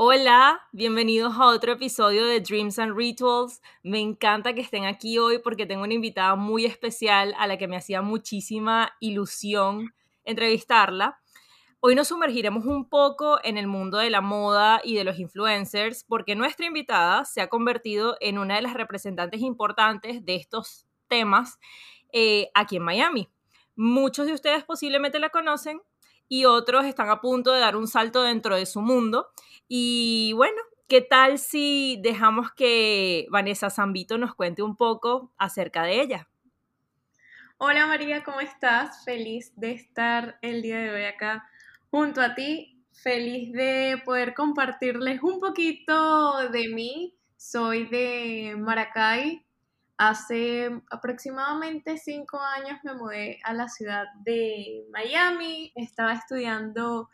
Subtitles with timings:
[0.00, 3.60] Hola, bienvenidos a otro episodio de Dreams and Rituals.
[3.82, 7.66] Me encanta que estén aquí hoy porque tengo una invitada muy especial a la que
[7.66, 11.18] me hacía muchísima ilusión entrevistarla.
[11.80, 16.04] Hoy nos sumergiremos un poco en el mundo de la moda y de los influencers
[16.04, 21.58] porque nuestra invitada se ha convertido en una de las representantes importantes de estos temas
[22.12, 23.28] eh, aquí en Miami.
[23.74, 25.80] Muchos de ustedes posiblemente la conocen
[26.28, 29.28] y otros están a punto de dar un salto dentro de su mundo
[29.68, 36.00] y bueno, ¿qué tal si dejamos que Vanessa Zambito nos cuente un poco acerca de
[36.00, 36.28] ella?
[37.58, 39.04] Hola María, ¿cómo estás?
[39.04, 41.48] Feliz de estar el día de hoy acá
[41.90, 42.84] junto a ti.
[42.92, 47.16] Feliz de poder compartirles un poquito de mí.
[47.36, 49.44] Soy de Maracay.
[49.98, 55.72] Hace aproximadamente cinco años me mudé a la ciudad de Miami.
[55.74, 57.08] Estaba estudiando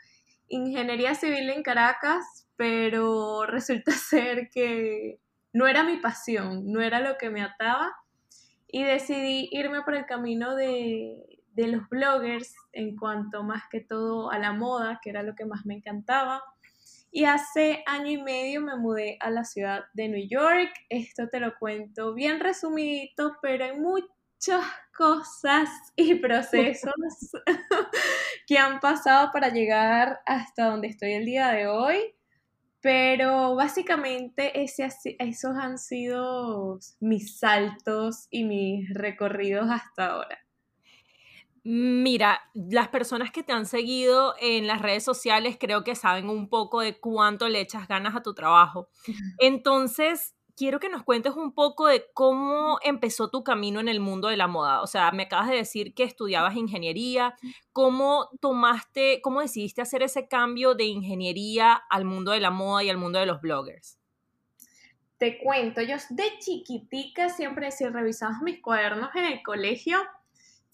[0.49, 5.19] ingeniería civil en Caracas, pero resulta ser que
[5.55, 7.91] no era mi pasión, no era lo que me ataba
[8.69, 14.31] y decidí irme por el camino de, de los bloggers en cuanto más que todo
[14.31, 16.43] a la moda, que era lo que más me encantaba.
[17.17, 20.73] Y hace año y medio me mudé a la ciudad de New York.
[20.89, 26.93] Esto te lo cuento bien resumidito, pero hay muchas cosas y procesos
[28.49, 32.17] que han pasado para llegar hasta donde estoy el día de hoy.
[32.81, 40.44] Pero básicamente esos han sido mis saltos y mis recorridos hasta ahora.
[41.67, 46.51] Mira, las personas que te han seguido en las redes sociales creo que saben un
[46.51, 48.91] poco de cuánto le echas ganas a tu trabajo.
[49.39, 54.29] Entonces, quiero que nos cuentes un poco de cómo empezó tu camino en el mundo
[54.29, 54.83] de la moda.
[54.83, 57.35] O sea, me acabas de decir que estudiabas ingeniería.
[57.73, 62.91] ¿Cómo tomaste, cómo decidiste hacer ese cambio de ingeniería al mundo de la moda y
[62.91, 63.99] al mundo de los bloggers?
[65.17, 69.99] Te cuento, yo de chiquitica siempre, si revisabas mis cuadernos en el colegio,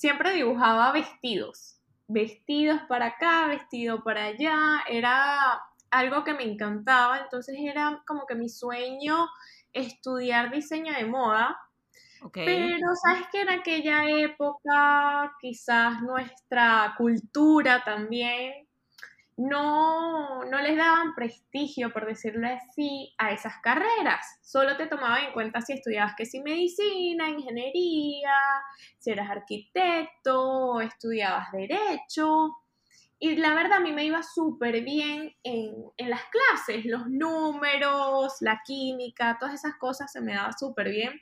[0.00, 1.78] siempre dibujaba vestidos.
[2.08, 4.82] Vestidos para acá, vestido para allá.
[4.88, 9.28] Era algo que me encantaba, entonces era como que mi sueño
[9.74, 11.54] estudiar diseño de moda.
[12.32, 18.52] Pero sabes que en aquella época quizás nuestra cultura también
[19.40, 24.38] no, no les daban prestigio, por decirlo así, a esas carreras.
[24.42, 28.34] Solo te tomaban en cuenta si estudiabas que si medicina, ingeniería,
[28.98, 32.50] si eras arquitecto, estudiabas derecho.
[33.18, 38.60] Y la verdad a mí me iba súper bien en, las clases, los números, la
[38.62, 41.18] química, todas esas cosas se me daba súper bien.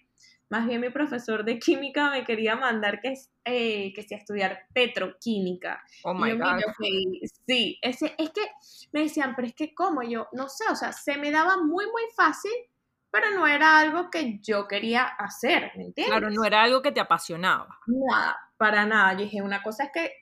[0.51, 3.15] Más bien mi profesor de química me quería mandar que,
[3.45, 5.83] eh, que sea estudiar petroquímica.
[6.05, 6.61] Oh my God.
[7.47, 8.43] sí, ese, es que
[8.93, 11.87] me decían, pero es que cómo yo, no sé, o sea, se me daba muy,
[11.87, 12.53] muy fácil,
[13.11, 16.07] pero no era algo que yo quería hacer, ¿me entiendes?
[16.07, 17.79] Claro, no era algo que te apasionaba.
[17.87, 19.13] Nada, para nada.
[19.13, 20.13] Yo dije, una cosa es que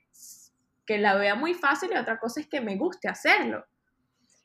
[0.87, 3.65] que la vea muy fácil y otra cosa es que me guste hacerlo.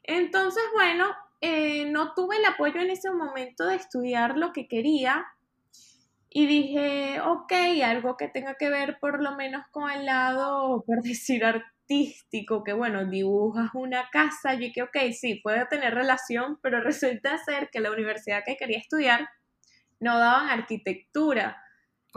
[0.02, 1.06] Entonces, bueno,
[1.40, 5.24] eh, no tuve el apoyo en ese momento de estudiar lo que quería
[6.34, 7.52] y dije, ok,
[7.84, 12.72] algo que tenga que ver por lo menos con el lado, por decir, artístico, que
[12.72, 17.80] bueno, dibujas una casa, yo dije, ok, sí, puede tener relación, pero resulta ser que
[17.80, 19.28] la universidad que quería estudiar
[20.00, 21.62] no daban arquitectura.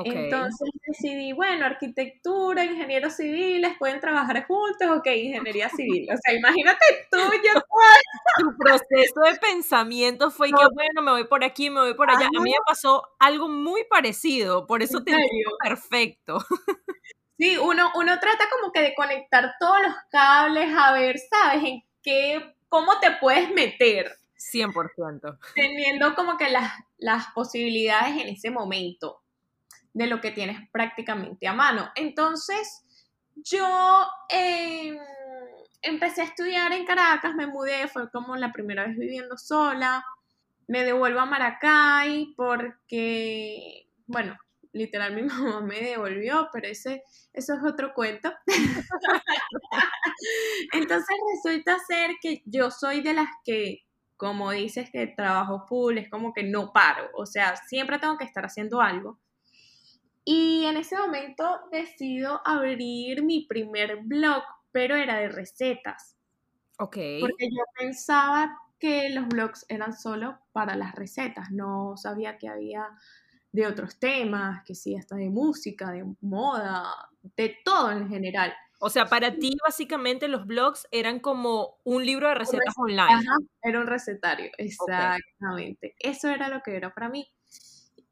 [0.03, 6.07] Entonces decidí, bueno, arquitectura, ingenieros civiles, pueden trabajar juntos, ok, ingeniería civil.
[6.11, 7.61] O sea, imagínate tú, yo
[8.39, 12.27] Tu proceso de pensamiento fue que, bueno, me voy por aquí, me voy por allá.
[12.27, 16.39] A mí me pasó algo muy parecido, por eso te digo perfecto.
[17.37, 21.63] Sí, uno, uno trata como que de conectar todos los cables, a ver, ¿sabes?
[21.63, 24.11] En qué, cómo te puedes meter.
[24.37, 25.37] 100%.
[25.53, 29.24] Teniendo como que las, las posibilidades en ese momento
[29.95, 31.89] de lo que tienes prácticamente a mano.
[31.95, 32.83] Entonces,
[33.33, 33.65] yo
[34.29, 34.97] em,
[35.81, 40.05] empecé a estudiar en Caracas, me mudé, fue como la primera vez viviendo sola,
[40.67, 44.37] me devuelvo a Maracay porque, bueno,
[44.73, 47.01] literal mi mamá me devolvió, pero ese,
[47.31, 48.33] eso es otro cuento.
[50.73, 53.85] Entonces resulta ser que yo soy de las que,
[54.17, 58.25] como dices que trabajo full, es como que no paro, o sea, siempre tengo que
[58.25, 59.19] estar haciendo algo.
[60.25, 66.17] Y en ese momento decido abrir mi primer blog, pero era de recetas.
[66.79, 66.97] Ok.
[67.21, 72.89] Porque yo pensaba que los blogs eran solo para las recetas, no sabía que había
[73.51, 76.83] de otros temas, que sí, hasta de música, de moda,
[77.37, 78.53] de todo en general.
[78.79, 83.13] O sea, para ti básicamente los blogs eran como un libro de recetas online.
[83.13, 85.95] Ajá, era un recetario, exactamente.
[85.99, 87.25] Eso era lo que era para mí.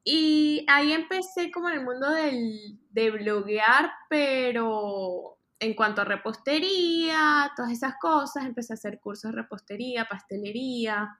[0.03, 7.51] Y ahí empecé como en el mundo del, de bloguear, pero en cuanto a repostería,
[7.55, 11.19] todas esas cosas, empecé a hacer cursos de repostería, pastelería,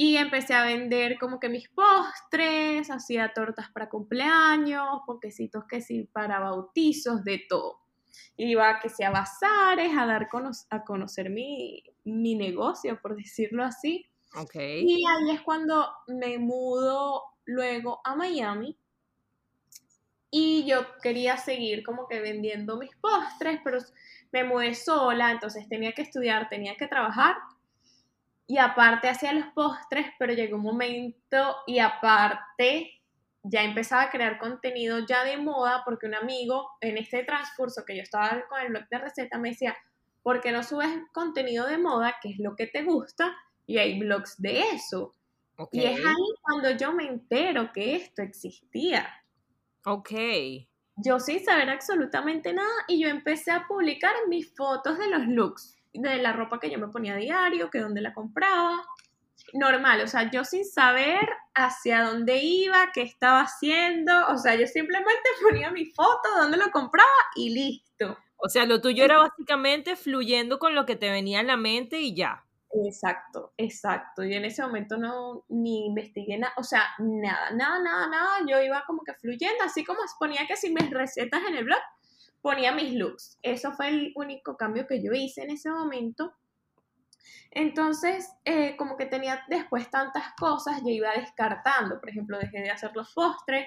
[0.00, 6.04] y empecé a vender como que mis postres, hacía tortas para cumpleaños, poquecitos que sí
[6.04, 7.80] para bautizos, de todo.
[8.36, 10.28] Iba que sea a bazares, a dar
[10.70, 14.06] a conocer mi, mi negocio, por decirlo así.
[14.36, 14.84] Okay.
[14.86, 18.78] Y ahí es cuando me mudo luego a Miami.
[20.30, 23.78] Y yo quería seguir como que vendiendo mis postres, pero
[24.30, 27.36] me mudé sola, entonces tenía que estudiar, tenía que trabajar
[28.46, 32.90] y aparte hacía los postres, pero llegó un momento y aparte
[33.42, 37.96] ya empezaba a crear contenido ya de moda porque un amigo en este transcurso que
[37.96, 39.76] yo estaba con el blog de receta me decía,
[40.22, 43.36] ¿por qué no subes contenido de moda, que es lo que te gusta?
[43.66, 45.14] Y hay blogs de eso.
[45.72, 49.08] Y es ahí cuando yo me entero que esto existía.
[49.84, 50.10] Ok.
[50.96, 55.78] Yo sin saber absolutamente nada y yo empecé a publicar mis fotos de los looks
[55.92, 58.84] de la ropa que yo me ponía a diario, que dónde la compraba.
[59.54, 64.66] Normal, o sea, yo sin saber hacia dónde iba, qué estaba haciendo, o sea, yo
[64.66, 68.18] simplemente ponía mi foto, dónde lo compraba y listo.
[68.36, 72.00] O sea, lo tuyo era básicamente fluyendo con lo que te venía en la mente
[72.00, 72.44] y ya.
[72.70, 74.22] Exacto, exacto.
[74.24, 78.38] Yo en ese momento no ni investigué nada, o sea, nada, nada, nada, nada.
[78.46, 81.78] Yo iba como que fluyendo, así como ponía que si mis recetas en el blog,
[82.42, 83.38] ponía mis looks.
[83.42, 86.34] Eso fue el único cambio que yo hice en ese momento.
[87.50, 92.00] Entonces, eh, como que tenía después tantas cosas, yo iba descartando.
[92.00, 93.66] Por ejemplo, dejé de hacer los postres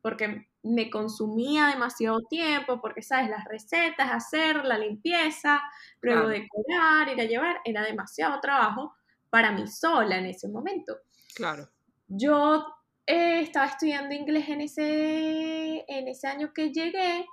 [0.00, 3.30] porque me consumía demasiado tiempo, porque, ¿sabes?
[3.30, 5.60] Las recetas, hacer la limpieza,
[6.00, 8.94] luego decorar, ir a llevar, era demasiado trabajo
[9.28, 10.98] para mí sola en ese momento.
[11.34, 11.68] Claro.
[12.06, 12.66] Yo
[13.06, 17.26] eh, estaba estudiando inglés en ese, en ese año que llegué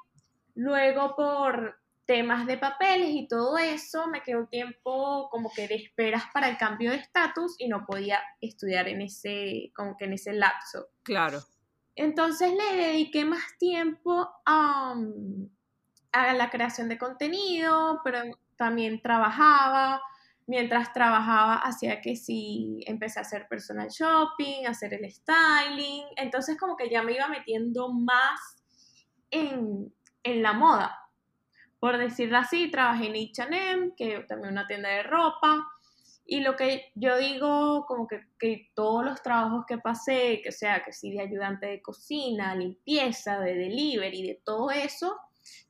[0.55, 6.23] Luego por temas de papeles y todo eso, me quedó tiempo como que de esperas
[6.33, 10.33] para el cambio de estatus y no podía estudiar en ese, como que en ese
[10.33, 10.87] lapso.
[11.03, 11.39] Claro.
[11.95, 14.95] Entonces le dediqué más tiempo a,
[16.11, 18.19] a la creación de contenido, pero
[18.57, 20.01] también trabajaba.
[20.47, 26.05] Mientras trabajaba, hacía que sí, empecé a hacer personal shopping, a hacer el styling.
[26.17, 28.61] Entonces como que ya me iba metiendo más
[29.31, 29.91] en,
[30.21, 31.04] en la moda.
[31.85, 35.71] Por decirlo así, trabajé en H&M, que también una tienda de ropa,
[36.25, 40.83] y lo que yo digo, como que, que, todos los trabajos que pasé, que sea
[40.83, 45.15] que sí de ayudante de cocina, limpieza, de delivery, de todo eso,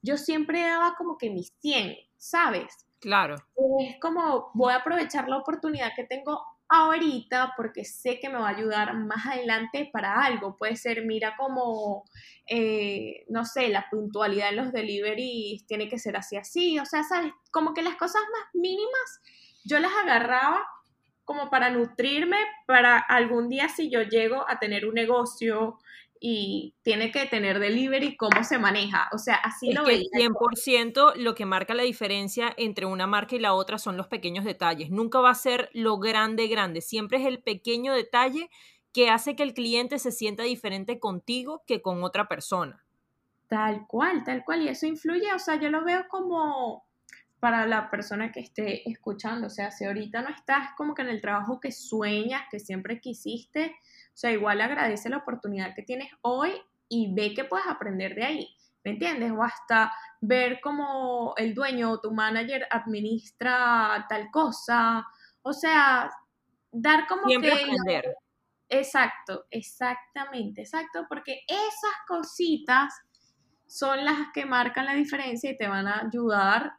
[0.01, 2.87] yo siempre daba como que mis 100, ¿sabes?
[3.01, 3.35] Claro.
[3.81, 8.49] Es como voy a aprovechar la oportunidad que tengo ahorita porque sé que me va
[8.49, 10.55] a ayudar más adelante para algo.
[10.57, 12.03] Puede ser, mira como,
[12.47, 16.79] eh, no sé, la puntualidad en los deliveries tiene que ser así, así.
[16.79, 17.31] O sea, ¿sabes?
[17.51, 19.21] Como que las cosas más mínimas
[19.63, 20.65] yo las agarraba
[21.23, 25.79] como para nutrirme para algún día si yo llego a tener un negocio
[26.27, 29.09] y tiene que tener delivery, cómo se maneja.
[29.13, 33.39] O sea, así lo que 100% lo que marca la diferencia entre una marca y
[33.39, 34.89] la otra son los pequeños detalles.
[34.89, 36.81] Nunca va a ser lo grande, grande.
[36.81, 38.49] Siempre es el pequeño detalle
[38.91, 42.83] que hace que el cliente se sienta diferente contigo que con otra persona.
[43.47, 44.63] Tal cual, tal cual.
[44.63, 46.84] Y eso influye, o sea, yo lo veo como
[47.45, 49.45] para la persona que esté escuchando.
[49.45, 52.99] O sea, si ahorita no estás como que en el trabajo que sueñas, que siempre
[52.99, 56.59] quisiste, o sea, igual agradece la oportunidad que tienes hoy
[56.89, 58.47] y ve que puedes aprender de ahí,
[58.83, 59.31] ¿me entiendes?
[59.31, 65.05] O hasta ver cómo el dueño o tu manager administra tal cosa,
[65.43, 66.09] o sea,
[66.71, 67.61] dar como Siempre que...
[67.61, 68.15] aprender.
[68.69, 72.91] Exacto, exactamente, exacto, porque esas cositas
[73.67, 76.73] son las que marcan la diferencia y te van a ayudar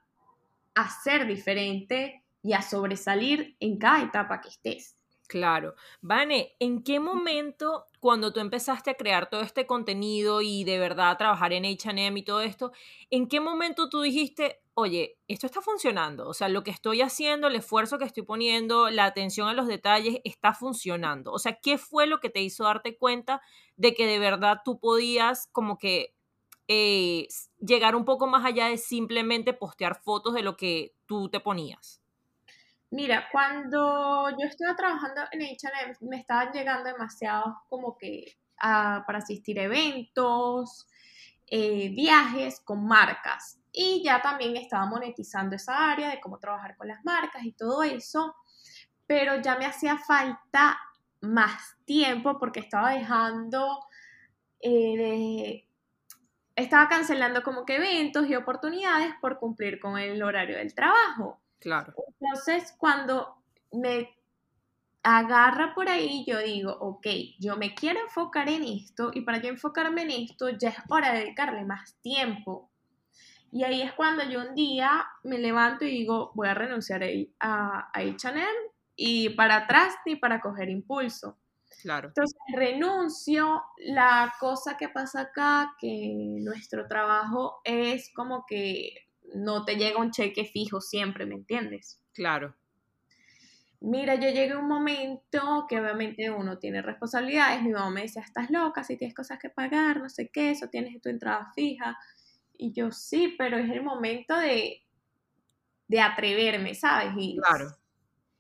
[0.77, 4.97] a ser diferente y a sobresalir en cada etapa que estés.
[5.29, 5.75] Claro.
[6.03, 11.11] Vane, ¿en qué momento, cuando tú empezaste a crear todo este contenido y de verdad
[11.11, 12.71] a trabajar en HM y todo esto,
[13.11, 17.49] en qué momento tú dijiste, oye, esto está funcionando, o sea, lo que estoy haciendo,
[17.49, 21.33] el esfuerzo que estoy poniendo, la atención a los detalles está funcionando.
[21.33, 23.43] O sea, ¿qué fue lo que te hizo darte cuenta
[23.77, 26.15] de que de verdad tú podías como que
[26.69, 31.41] eh, llegar un poco más allá de simplemente postear fotos de lo que tú te
[31.41, 32.01] ponías?
[32.91, 39.19] Mira, cuando yo estaba trabajando en H&M, me estaban llegando demasiados como que ah, para
[39.19, 40.89] asistir a eventos,
[41.49, 43.59] eh, viajes con marcas.
[43.73, 47.83] Y ya también estaba monetizando esa área de cómo trabajar con las marcas y todo
[47.83, 48.35] eso.
[49.07, 50.79] Pero ya me hacía falta
[51.21, 53.81] más tiempo porque estaba dejando
[54.61, 55.66] eh,
[56.57, 61.39] estaba cancelando como que eventos y oportunidades por cumplir con el horario del trabajo.
[61.61, 61.95] Claro.
[62.21, 63.37] Entonces, cuando
[63.73, 64.11] me
[65.03, 67.07] agarra por ahí, yo digo, ok,
[67.39, 71.13] yo me quiero enfocar en esto y para yo enfocarme en esto ya es hora
[71.13, 72.71] de dedicarle más tiempo.
[73.53, 77.91] Y ahí es cuando yo un día me levanto y digo, voy a renunciar a,
[77.93, 78.45] a H&M
[78.97, 81.39] y para atrás ni para coger impulso.
[81.83, 82.09] Claro.
[82.09, 83.63] Entonces renuncio.
[83.79, 90.11] La cosa que pasa acá, que nuestro trabajo es como que no te llega un
[90.11, 92.01] cheque fijo siempre, ¿me entiendes?
[92.13, 92.55] Claro.
[93.81, 97.63] Mira, yo llegué a un momento que obviamente uno tiene responsabilidades.
[97.63, 100.69] Mi mamá me decía, estás loca, si tienes cosas que pagar, no sé qué, eso
[100.69, 101.97] tienes tu entrada fija.
[102.55, 104.83] Y yo sí, pero es el momento de,
[105.89, 107.13] de atreverme, ¿sabes?
[107.17, 107.77] Y claro.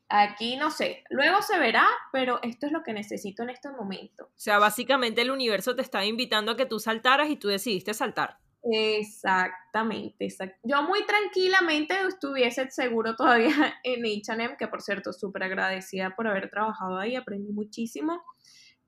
[0.08, 4.26] Aquí no sé, luego se verá, pero esto es lo que necesito en este momento.
[4.26, 7.92] O sea, básicamente el universo te estaba invitando a que tú saltaras y tú decidiste
[7.92, 8.38] saltar.
[8.68, 10.28] Exactamente,
[10.64, 16.50] Yo muy tranquilamente estuviese seguro todavía en H&M, que por cierto, súper agradecida por haber
[16.50, 18.22] trabajado ahí, aprendí muchísimo.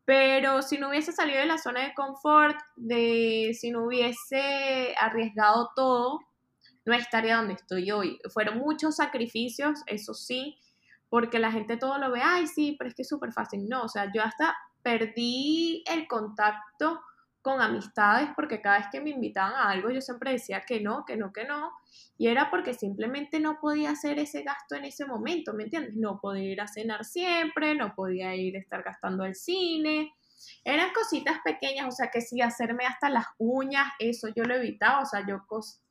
[0.05, 5.71] Pero si no hubiese salido de la zona de confort, de si no hubiese arriesgado
[5.77, 6.21] todo,
[6.87, 8.19] no estaría donde estoy hoy.
[8.33, 10.59] Fueron muchos sacrificios, eso sí,
[11.09, 13.69] porque la gente todo lo ve, ay, sí, pero es que es súper fácil.
[13.69, 17.01] No, o sea, yo hasta perdí el contacto
[17.41, 21.05] con amistades porque cada vez que me invitaban a algo yo siempre decía que no,
[21.07, 21.73] que no, que no.
[22.19, 25.95] Y era porque simplemente no podía hacer ese gasto en ese momento, ¿me entiendes?
[25.97, 30.13] No podía ir a cenar siempre, no podía ir a estar gastando al cine.
[30.65, 35.01] Eran cositas pequeñas, o sea, que sí, hacerme hasta las uñas, eso yo lo evitaba,
[35.01, 35.45] o sea, yo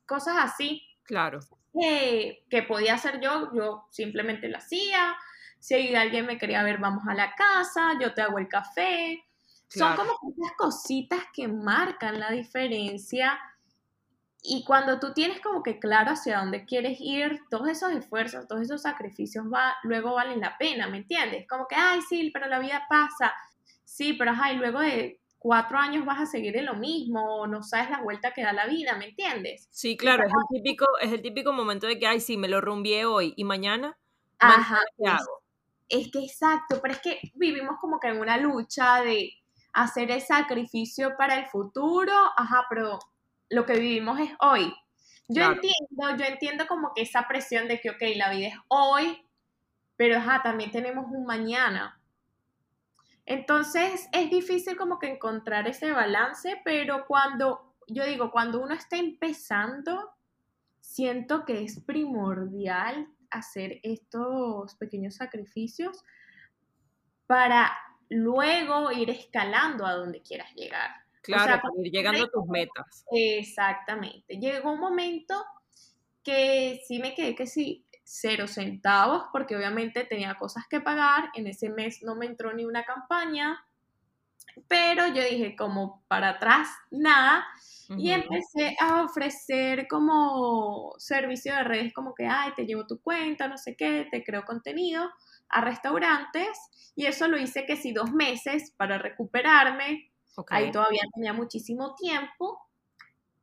[0.05, 0.81] cosas así.
[1.03, 1.39] Claro
[1.79, 5.15] que podía hacer yo, yo simplemente lo hacía.
[5.59, 9.23] Si alguien me quería ver, vamos a la casa, yo te hago el café.
[9.67, 13.39] Son como esas cositas que marcan la diferencia.
[14.41, 18.61] Y cuando tú tienes como que claro hacia dónde quieres ir, todos esos esfuerzos, todos
[18.61, 21.45] esos sacrificios va, luego valen la pena, ¿me entiendes?
[21.49, 23.33] Como que, ay, sí, pero la vida pasa.
[23.83, 27.89] Sí, pero ay, luego de cuatro años vas a seguir en lo mismo, no sabes
[27.89, 29.67] la vuelta que da la vida, ¿me entiendes?
[29.71, 32.61] Sí, claro, es el típico, es el típico momento de que, ay, sí, me lo
[32.61, 33.97] rumbié hoy y mañana,
[34.39, 35.43] Ajá, ¿qué hago?
[35.89, 39.31] Es, que exacto, pero es que vivimos como que en una lucha de
[39.73, 42.99] hacer el sacrificio para el futuro, ajá, pero
[43.49, 44.73] lo que vivimos es hoy.
[45.29, 49.25] Yo entiendo, yo entiendo como que esa presión de que, ok, la vida es hoy,
[49.95, 51.96] pero ajá, también tenemos un mañana.
[53.27, 58.95] Entonces es difícil como que encontrar ese balance, pero cuando, yo digo, cuando uno está
[58.95, 60.11] empezando,
[60.79, 66.05] siento que es primordial hacer estos pequeños sacrificios
[67.25, 67.77] para
[68.09, 70.89] luego ir escalando a donde quieras llegar.
[71.21, 73.03] Claro, ir llegando a tus metas.
[73.11, 74.39] Exactamente.
[74.39, 75.35] Llegó un momento
[76.23, 81.45] que sí me quedé que sí, cero centavos porque obviamente tenía cosas que pagar, en
[81.45, 83.65] ese mes no me entró ni una campaña,
[84.69, 87.45] pero yo dije como para atrás nada
[87.89, 93.49] y empecé a ofrecer como servicio de redes como que, ay, te llevo tu cuenta,
[93.49, 95.09] no sé qué, te creo contenido
[95.49, 96.57] a restaurantes
[96.95, 100.11] y eso lo hice que sí dos meses para recuperarme,
[100.49, 102.66] ahí todavía tenía muchísimo tiempo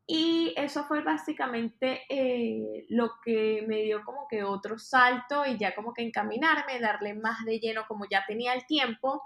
[0.06, 5.74] y eso fue básicamente eh, lo que me dio como que otro salto y ya
[5.74, 9.22] como que encaminarme, darle más de lleno, como ya tenía el tiempo,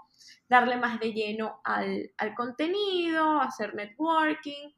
[0.47, 4.71] darle más de lleno al, al contenido, hacer networking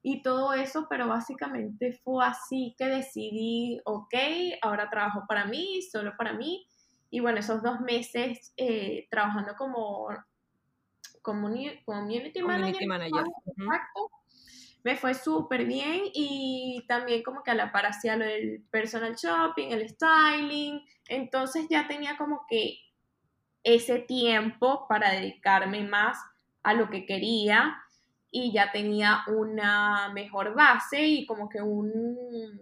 [0.00, 4.14] y todo eso, pero básicamente fue así que decidí, ok,
[4.62, 6.68] ahora trabajo para mí, solo para mí.
[7.10, 10.08] Y bueno, esos dos meses eh, trabajando como
[11.22, 13.24] community, community, manager, manager
[14.84, 19.14] me fue súper bien y también como que a la par hacía lo del personal
[19.16, 22.78] shopping, el styling, entonces ya tenía como que
[23.64, 26.18] ese tiempo para dedicarme más
[26.62, 27.76] a lo que quería
[28.30, 32.60] y ya tenía una mejor base y como que un,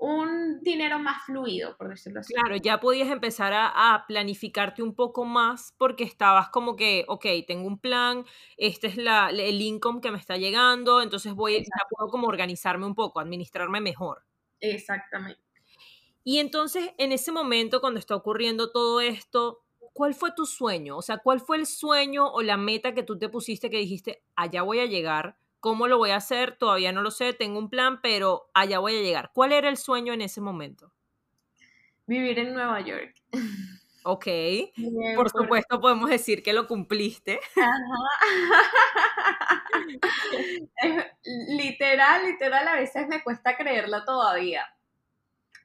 [0.00, 2.32] un dinero más fluido, por decirlo así.
[2.32, 7.68] Claro, ya podías empezar a, planificarte un poco más porque estabas como que, ok, tengo
[7.68, 8.24] un plan,
[8.56, 12.86] este es la, el income que me está llegando, entonces voy, ya puedo como organizarme
[12.86, 14.24] un poco, administrarme mejor.
[14.60, 15.40] Exactamente.
[16.24, 20.96] Y entonces, en ese momento, cuando está ocurriendo todo esto, ¿cuál fue tu sueño?
[20.96, 24.22] O sea, ¿cuál fue el sueño o la meta que tú te pusiste que dijiste,
[24.34, 25.36] allá voy a llegar?
[25.60, 26.56] ¿Cómo lo voy a hacer?
[26.56, 29.30] Todavía no lo sé, tengo un plan, pero allá voy a llegar.
[29.32, 30.92] ¿Cuál era el sueño en ese momento?
[32.06, 33.14] Vivir en Nueva York.
[34.02, 34.26] Ok,
[35.16, 37.40] por supuesto podemos decir que lo cumpliste.
[41.48, 44.64] literal, literal, a veces me cuesta creerlo todavía.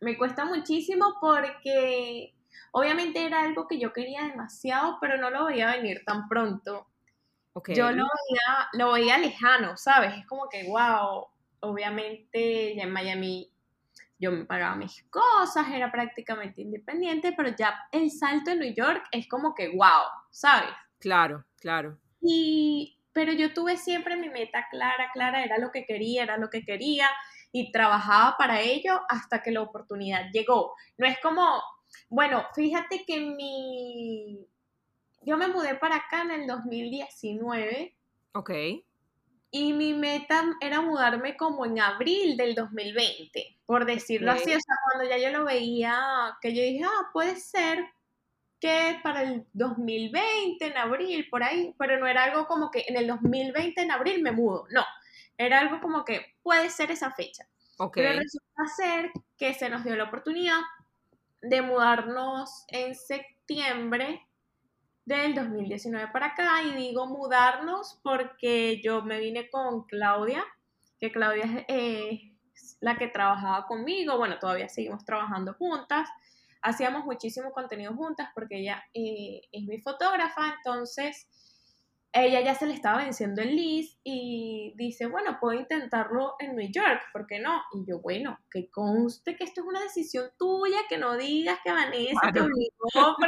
[0.02, 2.36] Me cuesta muchísimo porque
[2.72, 6.88] obviamente era algo que yo quería demasiado, pero no lo veía venir tan pronto.
[7.68, 10.14] Yo lo veía, lo veía lejano, ¿sabes?
[10.18, 11.28] Es como que, wow,
[11.62, 13.52] obviamente ya en Miami
[14.18, 19.04] yo me pagaba mis cosas, era prácticamente independiente, pero ya el salto en New York
[19.12, 20.70] es como que, wow, ¿sabes?
[21.00, 22.00] Claro, claro.
[22.22, 26.50] Y, pero yo tuve siempre mi meta clara, clara, era lo que quería, era lo
[26.50, 27.10] que quería,
[27.52, 30.74] y trabajaba para ello hasta que la oportunidad llegó.
[30.98, 31.62] No es como,
[32.10, 34.48] bueno, fíjate que mi,
[35.26, 37.96] yo me mudé para acá en el 2019.
[38.34, 38.52] Ok.
[39.52, 44.54] Y mi meta era mudarme como en abril del 2020, por decirlo así.
[44.54, 47.86] O sea, cuando ya yo lo veía, que yo dije, ah, puede ser
[48.60, 52.98] que para el 2020, en abril, por ahí, pero no era algo como que en
[52.98, 54.68] el 2020, en abril, me mudo.
[54.72, 54.84] No,
[55.38, 57.48] era algo como que puede ser esa fecha.
[57.78, 58.04] Okay.
[58.04, 60.60] Pero resulta ser que se nos dio la oportunidad
[61.42, 64.26] de mudarnos en septiembre
[65.06, 70.44] del 2019 para acá y digo mudarnos porque yo me vine con Claudia,
[71.00, 76.10] que Claudia es la que trabajaba conmigo, bueno, todavía seguimos trabajando juntas,
[76.62, 81.28] hacíamos muchísimo contenido juntas porque ella eh, es mi fotógrafa, entonces
[82.24, 86.72] ella ya se le estaba venciendo el list y dice, bueno, puedo intentarlo en New
[86.72, 87.62] York, ¿por qué no?
[87.74, 91.74] Y yo, bueno, que conste que esto es una decisión tuya, que no digas que
[91.74, 92.78] Vanessa te obligó.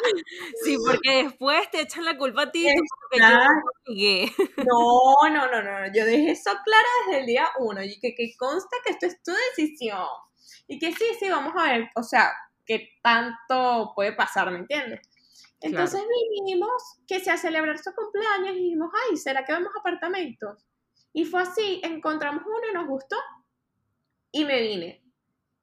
[0.64, 2.66] sí, porque después te echan la culpa a ti.
[4.56, 8.34] no, no, no, no, yo dejé eso claro desde el día uno y que, que
[8.38, 10.06] conste que esto es tu decisión.
[10.66, 12.32] Y que sí, sí, vamos a ver, o sea,
[12.64, 15.00] qué tanto puede pasar, ¿me entiendes?
[15.60, 16.72] Entonces vinimos
[17.06, 20.64] que sea celebrar su cumpleaños y dijimos, ay, ¿será que vemos apartamentos?
[21.12, 23.16] Y fue así, encontramos uno y nos gustó
[24.32, 25.02] y me vine.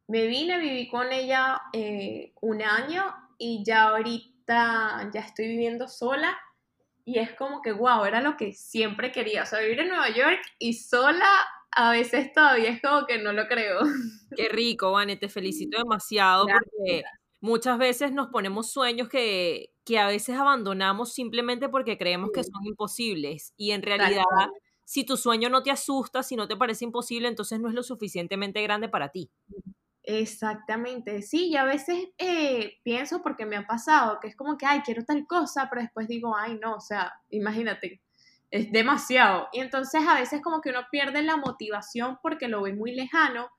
[0.07, 3.03] Me vine, viví con ella eh, un año
[3.37, 6.37] y ya ahorita ya estoy viviendo sola
[7.03, 9.43] y es como que, wow, era lo que siempre quería.
[9.43, 11.29] O sea, vivir en Nueva York y sola
[11.71, 13.79] a veces todavía es como que no lo creo.
[14.35, 17.03] Qué rico, Vane, te felicito demasiado porque
[17.39, 22.65] muchas veces nos ponemos sueños que, que a veces abandonamos simplemente porque creemos que son
[22.65, 24.23] imposibles y en realidad
[24.83, 27.83] si tu sueño no te asusta, si no te parece imposible, entonces no es lo
[27.83, 29.29] suficientemente grande para ti.
[30.01, 34.65] Exactamente, sí, y a veces eh, pienso porque me ha pasado que es como que,
[34.65, 38.01] ay, quiero tal cosa, pero después digo, ay, no, o sea, imagínate,
[38.49, 39.49] es demasiado.
[39.51, 43.49] Y entonces a veces como que uno pierde la motivación porque lo ve muy lejano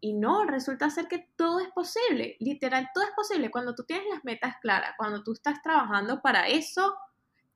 [0.00, 3.50] y no, resulta ser que todo es posible, literal, todo es posible.
[3.50, 6.94] Cuando tú tienes las metas claras, cuando tú estás trabajando para eso,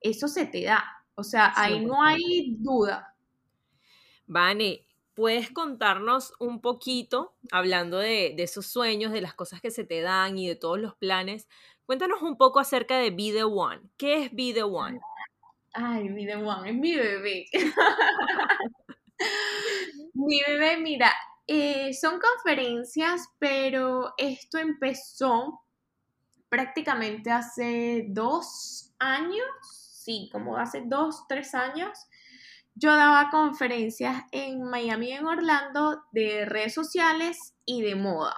[0.00, 0.84] eso se te da.
[1.14, 3.14] O sea, ahí no hay duda.
[4.26, 10.02] Vane, ¿puedes contarnos un poquito, hablando de, esos sueños, de las cosas que se te
[10.02, 11.48] dan y de todos los planes?
[11.86, 13.82] Cuéntanos un poco acerca de Be The One.
[13.96, 15.00] ¿Qué es Be The One?
[15.72, 17.46] Ay, Be The One, es mi bebé.
[20.14, 21.12] mi bebé, mira,
[21.46, 25.60] eh, son conferencias, pero esto empezó
[26.48, 31.98] prácticamente hace dos años, sí, como hace dos, tres años.
[32.74, 38.34] Yo daba conferencias en Miami y en Orlando de redes sociales y de moda.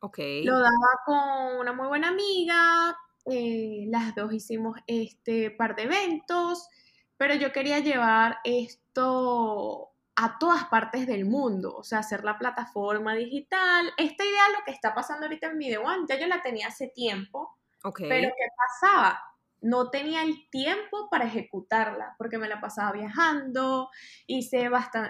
[0.00, 0.18] Ok.
[0.44, 0.70] Lo daba
[1.04, 2.96] con una muy buena amiga,
[3.26, 6.68] eh, las dos hicimos este par de eventos,
[7.16, 13.14] pero yo quería llevar esto a todas partes del mundo, o sea, hacer la plataforma
[13.14, 13.92] digital.
[13.96, 16.88] Esta idea, lo que está pasando ahorita en Video One, ya yo la tenía hace
[16.88, 17.56] tiempo,
[17.96, 19.22] pero ¿qué pasaba?
[19.60, 23.90] No tenía el tiempo para ejecutarla, porque me la pasaba viajando,
[24.26, 24.68] hice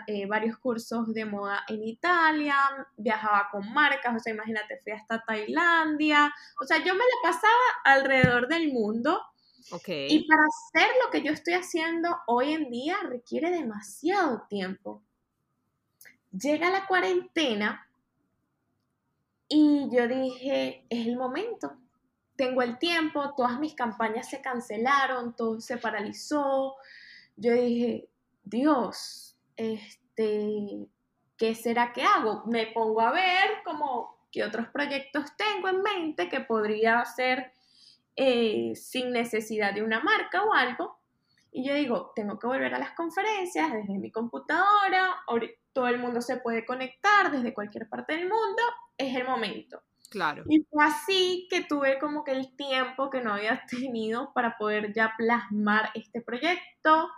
[0.09, 2.57] eh, varios cursos de moda en Italia,
[2.99, 7.65] viajaba con marcas, o sea, imagínate, fui hasta Tailandia, o sea, yo me la pasaba
[7.85, 9.23] alrededor del mundo.
[10.09, 15.03] Y para hacer lo que yo estoy haciendo hoy en día requiere demasiado tiempo.
[16.33, 17.89] Llega la cuarentena
[19.49, 21.79] Y yo dije, es el momento,
[22.37, 26.77] tengo el tiempo, todas mis campañas se cancelaron, todo se paralizó.
[27.37, 28.09] Yo dije,
[28.45, 30.87] Dios, este,
[31.37, 32.45] ¿qué será que hago?
[32.47, 37.53] Me pongo a ver como qué otros proyectos tengo en mente que podría hacer
[38.21, 40.99] eh, sin necesidad de una marca o algo.
[41.53, 45.23] Y yo digo, tengo que volver a las conferencias desde mi computadora,
[45.73, 48.63] todo el mundo se puede conectar desde cualquier parte del mundo,
[48.97, 49.81] es el momento.
[50.11, 50.43] Claro.
[50.49, 54.93] Y fue así que tuve como que el tiempo que no había tenido para poder
[54.93, 57.09] ya plasmar este proyecto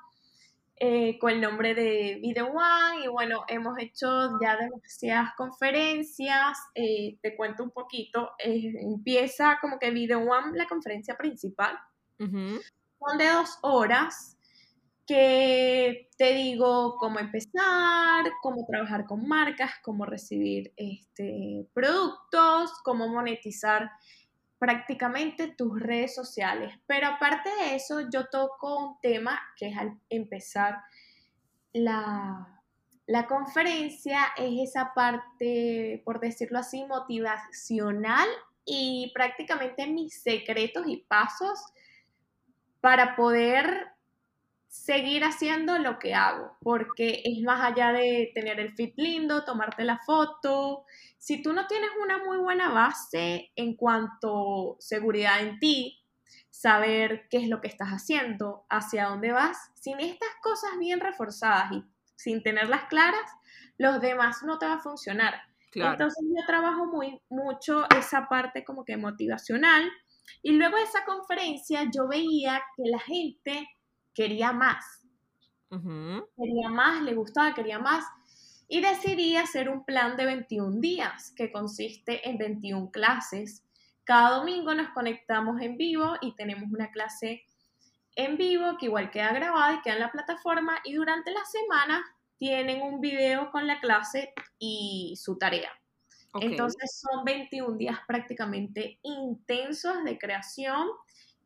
[0.83, 3.05] eh, con el nombre de Video One.
[3.05, 4.09] Y bueno, hemos hecho
[4.41, 6.59] ya demasiadas conferencias.
[6.75, 8.31] Eh, te cuento un poquito.
[8.43, 11.79] Eh, empieza como que Video One, la conferencia principal.
[12.19, 14.39] Son de dos horas
[15.07, 23.91] que te digo cómo empezar, cómo trabajar con marcas, cómo recibir este, productos, cómo monetizar
[24.61, 26.79] prácticamente tus redes sociales.
[26.87, 30.83] Pero aparte de eso, yo toco un tema que es al empezar
[31.73, 32.63] la,
[33.07, 38.29] la conferencia, es esa parte, por decirlo así, motivacional
[38.67, 41.59] y prácticamente mis secretos y pasos
[42.83, 43.89] para poder
[44.71, 49.83] seguir haciendo lo que hago, porque es más allá de tener el fit lindo, tomarte
[49.83, 50.85] la foto.
[51.19, 56.01] Si tú no tienes una muy buena base en cuanto seguridad en ti,
[56.51, 61.73] saber qué es lo que estás haciendo, hacia dónde vas, sin estas cosas bien reforzadas
[61.73, 63.29] y sin tenerlas claras,
[63.77, 65.35] los demás no te va a funcionar.
[65.75, 69.91] Entonces yo trabajo muy mucho esa parte como que motivacional
[70.43, 73.69] y luego de esa conferencia yo veía que la gente
[74.15, 74.85] quería más.
[75.71, 78.05] Quería más, le gustaba, quería más.
[78.69, 83.65] Y decidí hacer un plan de 21 días que consiste en 21 clases.
[84.05, 87.43] Cada domingo nos conectamos en vivo y tenemos una clase
[88.17, 92.05] en vivo que igual queda grabada y queda en la plataforma y durante la semana
[92.39, 95.71] tienen un video con la clase y su tarea.
[96.41, 100.89] Entonces son 21 días prácticamente intensos de creación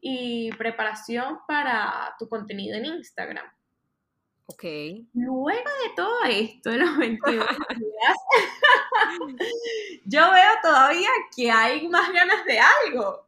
[0.07, 3.47] y preparación para tu contenido en Instagram.
[4.45, 4.63] Ok.
[5.15, 7.43] Luego de todo esto, de los 21
[7.79, 8.17] días,
[10.05, 13.27] yo veo todavía que hay más ganas de algo.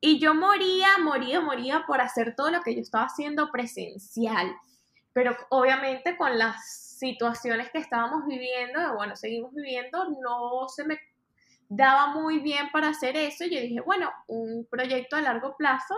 [0.00, 4.56] Y yo moría, moría, moría por hacer todo lo que yo estaba haciendo presencial.
[5.12, 6.66] Pero obviamente con las
[6.98, 10.98] situaciones que estábamos viviendo, bueno, seguimos viviendo, no se me
[11.74, 13.44] daba muy bien para hacer eso.
[13.44, 15.94] Yo dije, bueno, un proyecto a largo plazo,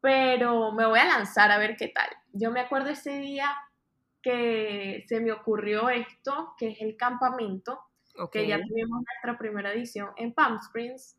[0.00, 2.08] pero me voy a lanzar a ver qué tal.
[2.32, 3.52] Yo me acuerdo ese día
[4.22, 7.80] que se me ocurrió esto, que es el campamento,
[8.30, 11.16] que ya tuvimos nuestra primera edición en Palm Springs.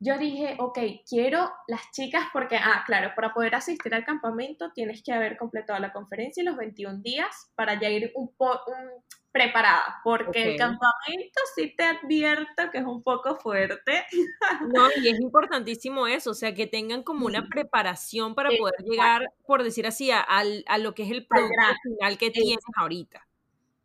[0.00, 0.78] Yo dije, ok,
[1.08, 5.78] quiero las chicas porque, ah, claro, para poder asistir al campamento tienes que haber completado
[5.78, 9.04] la conferencia y los 21 días para ya ir un, un
[9.36, 14.04] preparada, porque el campamento sí te advierto que es un poco fuerte.
[14.74, 19.26] No, y es importantísimo eso, o sea, que tengan como una preparación para poder llegar,
[19.46, 23.26] por decir así, a, a lo que es el producto final que tienes ahorita.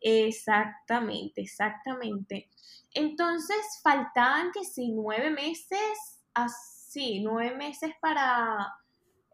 [0.00, 2.48] Exactamente, exactamente.
[2.94, 8.74] Entonces, faltaban que sí, nueve meses, así, nueve meses para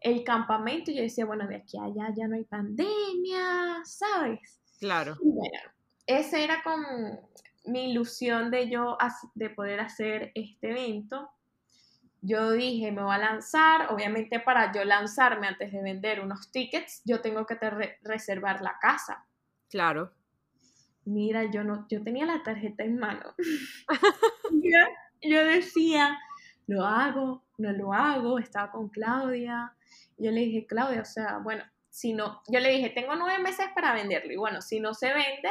[0.01, 0.91] el campamento.
[0.91, 4.59] Y yo decía, bueno, de aquí a allá ya no hay pandemia, ¿sabes?
[4.79, 5.17] Claro.
[5.21, 5.78] Y bueno,
[6.09, 7.29] esa era como
[7.65, 8.97] mi ilusión de yo
[9.35, 11.29] de poder hacer este evento.
[12.21, 17.01] Yo dije, me voy a lanzar, obviamente para yo lanzarme antes de vender unos tickets,
[17.05, 17.57] yo tengo que
[18.01, 19.27] reservar la casa.
[19.69, 20.11] Claro.
[21.05, 23.35] Mira, yo no, yo tenía la tarjeta en mano.
[25.21, 26.19] yo decía,
[26.65, 29.75] lo hago, no lo hago, estaba con Claudia.
[30.17, 33.67] Yo le dije, Claudia, o sea, bueno, si no, yo le dije, tengo nueve meses
[33.75, 35.49] para venderlo y bueno, si no se vende,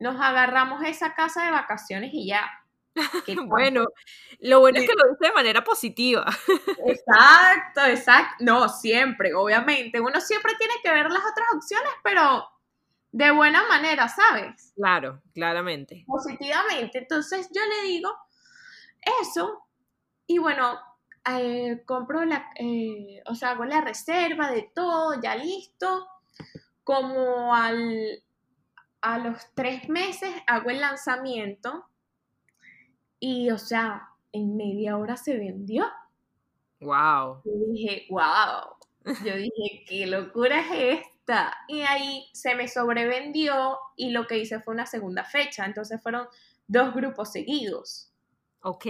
[0.00, 2.50] nos agarramos esa casa de vacaciones y ya.
[3.46, 3.86] bueno,
[4.40, 6.26] lo bueno es que lo dice de manera positiva.
[6.86, 8.36] Exacto, exacto.
[8.40, 10.00] No, siempre, obviamente.
[10.00, 12.48] Uno siempre tiene que ver las otras opciones, pero
[13.12, 14.72] de buena manera, ¿sabes?
[14.74, 16.04] Claro, claramente.
[16.06, 16.98] Positivamente.
[16.98, 18.12] Entonces yo le digo
[19.20, 19.66] eso
[20.26, 20.78] y bueno,
[21.28, 26.06] eh, compro la, eh, o sea, hago la reserva de todo, ya listo.
[26.82, 28.22] Como al,
[29.02, 31.86] a los tres meses hago el lanzamiento
[33.18, 35.86] y, o sea, en media hora se vendió.
[36.80, 37.42] Wow.
[37.44, 38.76] Yo dije, wow.
[39.24, 41.56] Yo dije, qué locura es esta.
[41.68, 45.64] Y ahí se me sobrevendió y lo que hice fue una segunda fecha.
[45.66, 46.26] Entonces fueron
[46.66, 48.10] dos grupos seguidos.
[48.62, 48.86] Ok.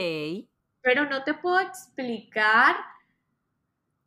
[0.83, 2.77] Pero no te puedo explicar.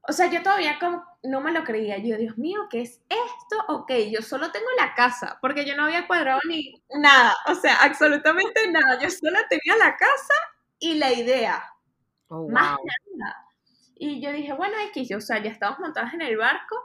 [0.08, 1.98] O sea, yo todavía como no me lo creía.
[1.98, 3.64] Yo, Dios mío, ¿qué es esto?
[3.70, 7.34] Ok, yo solo tengo la casa, porque yo no había cuadrado ni nada.
[7.48, 9.00] O sea, absolutamente nada.
[9.02, 10.34] Yo solo tenía la casa
[10.80, 11.64] y la idea.
[12.28, 12.78] Oh, Más
[13.16, 13.48] nada.
[13.96, 16.76] Y yo dije, bueno, X, o sea, ya estamos montados en el barco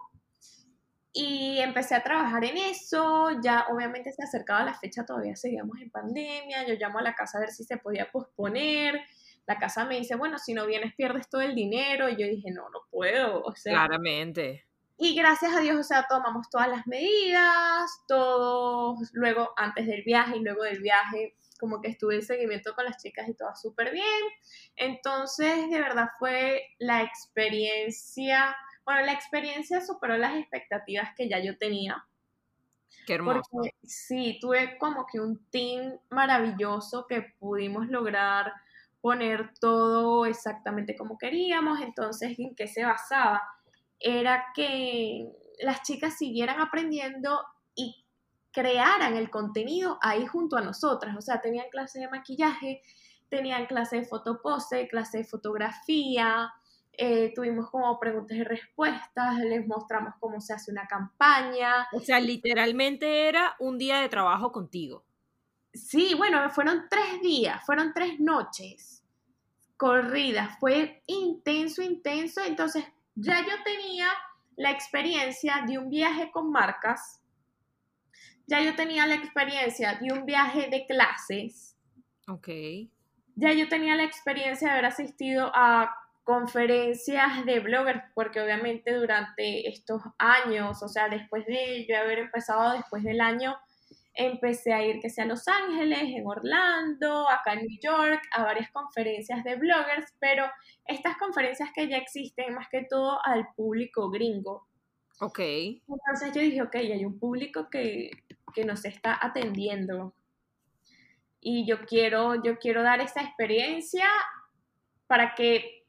[1.13, 3.31] y empecé a trabajar en eso.
[3.43, 6.65] Ya obviamente se acercaba la fecha, todavía seguíamos en pandemia.
[6.67, 9.01] Yo llamo a la casa a ver si se podía posponer.
[9.49, 12.09] La casa me dice, bueno, si no vienes pierdes todo el dinero.
[12.11, 13.43] Y yo dije, no, no puedo.
[13.43, 14.67] O sea, Claramente.
[14.99, 20.37] y gracias a Dios, o sea, tomamos todas las medidas, todos, luego antes del viaje
[20.37, 23.91] y luego del viaje, como que estuve en seguimiento con las chicas y todo súper
[23.91, 24.05] bien.
[24.77, 31.57] Entonces, de verdad fue la experiencia, bueno, la experiencia superó las expectativas que ya yo
[31.57, 32.05] tenía.
[33.07, 33.41] Qué hermoso.
[33.51, 38.53] Porque sí, tuve como que un team maravilloso que pudimos lograr
[39.01, 41.81] poner todo exactamente como queríamos.
[41.81, 43.43] Entonces, ¿en qué se basaba?
[43.99, 45.29] Era que
[45.61, 47.41] las chicas siguieran aprendiendo
[47.75, 48.05] y
[48.53, 51.17] crearan el contenido ahí junto a nosotras.
[51.17, 52.83] O sea, tenían clase de maquillaje,
[53.29, 56.53] tenían clase de fotopose, clase de fotografía,
[57.01, 61.87] eh, tuvimos como preguntas y respuestas, les mostramos cómo se hace una campaña.
[61.93, 65.05] O sea, literalmente era un día de trabajo contigo.
[65.73, 69.05] Sí, bueno, fueron tres días, fueron tres noches
[69.77, 74.09] corridas, fue intenso, intenso, entonces ya yo tenía
[74.57, 77.23] la experiencia de un viaje con marcas,
[78.47, 81.77] ya yo tenía la experiencia de un viaje de clases,
[82.27, 82.49] Ok.
[83.37, 89.69] ya yo tenía la experiencia de haber asistido a conferencias de bloggers, porque obviamente durante
[89.69, 93.57] estos años, o sea, después de yo haber empezado después del año,
[94.19, 98.43] empecé a ir que sea a Los Ángeles, en Orlando, acá en New York, a
[98.43, 100.45] varias conferencias de bloggers, pero
[100.85, 104.67] estas conferencias que ya existen más que todo al público gringo.
[105.21, 105.39] Ok.
[105.39, 108.11] Entonces yo dije, ok, hay un público que,
[108.53, 110.15] que nos está atendiendo
[111.41, 114.09] y yo quiero, yo quiero dar esa experiencia
[115.07, 115.87] para que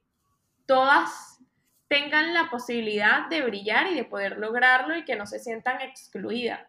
[0.68, 1.40] todas
[1.88, 6.62] tengan la posibilidad de brillar y de poder lograrlo y que no se sientan excluidas.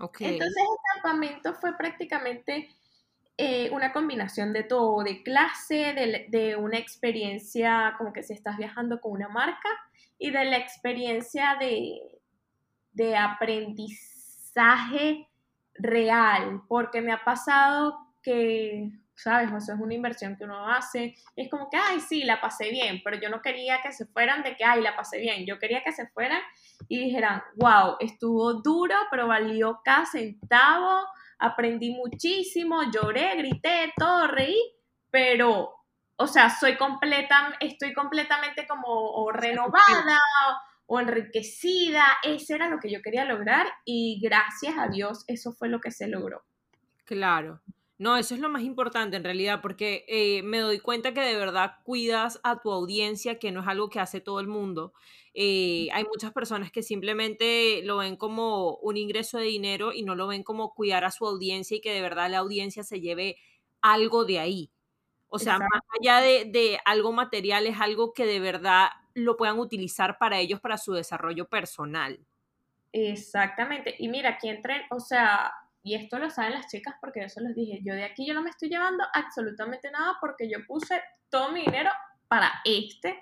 [0.00, 2.70] Entonces el campamento fue prácticamente
[3.36, 8.56] eh, una combinación de todo, de clase, de, de, una experiencia como que si estás
[8.56, 9.68] viajando con una marca
[10.18, 12.20] y de la experiencia de,
[12.92, 15.26] de aprendizaje
[15.74, 18.90] real, porque me ha pasado que,
[19.22, 19.48] ¿sabes?
[19.52, 21.14] Eso es una inversión que uno hace.
[21.36, 24.06] Y es como que, ay, sí, la pasé bien, pero yo no quería que se
[24.06, 25.46] fueran de que, ay, la pasé bien.
[25.46, 26.40] Yo quería que se fueran
[26.88, 31.06] y dijeran, wow, estuvo duro, pero valió cada centavo,
[31.38, 34.58] aprendí muchísimo, lloré, grité, todo, reí,
[35.10, 35.70] pero,
[36.16, 40.18] o sea, soy completa, estoy completamente como o renovada
[40.86, 42.04] o enriquecida.
[42.22, 45.90] Ese era lo que yo quería lograr y gracias a Dios eso fue lo que
[45.90, 46.42] se logró.
[47.04, 47.60] Claro.
[48.00, 51.36] No, eso es lo más importante en realidad, porque eh, me doy cuenta que de
[51.36, 54.94] verdad cuidas a tu audiencia, que no es algo que hace todo el mundo.
[55.34, 60.14] Eh, hay muchas personas que simplemente lo ven como un ingreso de dinero y no
[60.14, 63.36] lo ven como cuidar a su audiencia y que de verdad la audiencia se lleve
[63.82, 64.72] algo de ahí.
[65.28, 65.68] O sea, Exacto.
[65.74, 70.40] más allá de, de algo material, es algo que de verdad lo puedan utilizar para
[70.40, 72.26] ellos, para su desarrollo personal.
[72.92, 73.94] Exactamente.
[73.98, 75.52] Y mira, aquí entren, o sea,
[75.82, 78.34] y esto lo saben las chicas porque yo se los dije, yo de aquí yo
[78.34, 81.90] no me estoy llevando absolutamente nada porque yo puse todo mi dinero
[82.28, 83.18] para este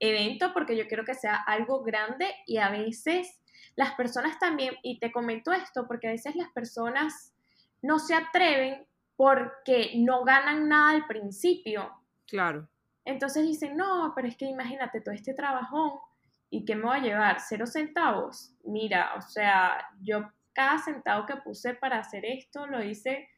[0.00, 3.40] evento porque yo quiero que sea algo grande y a veces
[3.76, 7.32] las personas también, y te comento esto porque a veces las personas
[7.80, 8.84] no se atreven
[9.16, 11.92] porque no ganan nada al principio.
[12.26, 12.68] Claro.
[13.04, 15.92] Entonces dicen, no, pero es que imagínate todo este trabajón
[16.50, 18.52] y qué me voy a llevar, cero centavos.
[18.64, 23.28] Mira, o sea, yo cada centavo que puse para hacer esto lo hice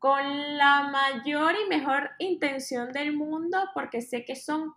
[0.00, 4.74] con la mayor y mejor intención del mundo porque sé que son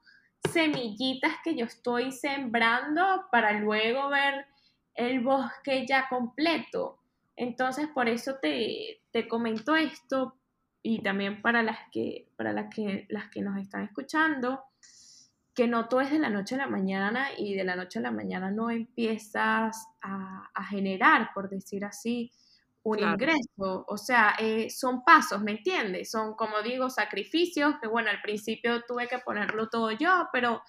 [0.51, 4.45] semillitas que yo estoy sembrando para luego ver
[4.93, 6.99] el bosque ya completo.
[7.35, 10.35] Entonces, por eso te, te comento esto
[10.83, 14.63] y también para las que, para las que, las que nos están escuchando,
[15.55, 18.01] que no todo es de la noche a la mañana y de la noche a
[18.03, 22.31] la mañana no empiezas a, a generar, por decir así,
[22.83, 23.13] un Claro.
[23.13, 23.85] ingreso.
[23.87, 26.11] O sea, eh, son pasos, ¿me entiendes?
[26.11, 30.61] Son, como digo, sacrificios, que bueno, al principio tuve que ponerlo todo yo, pero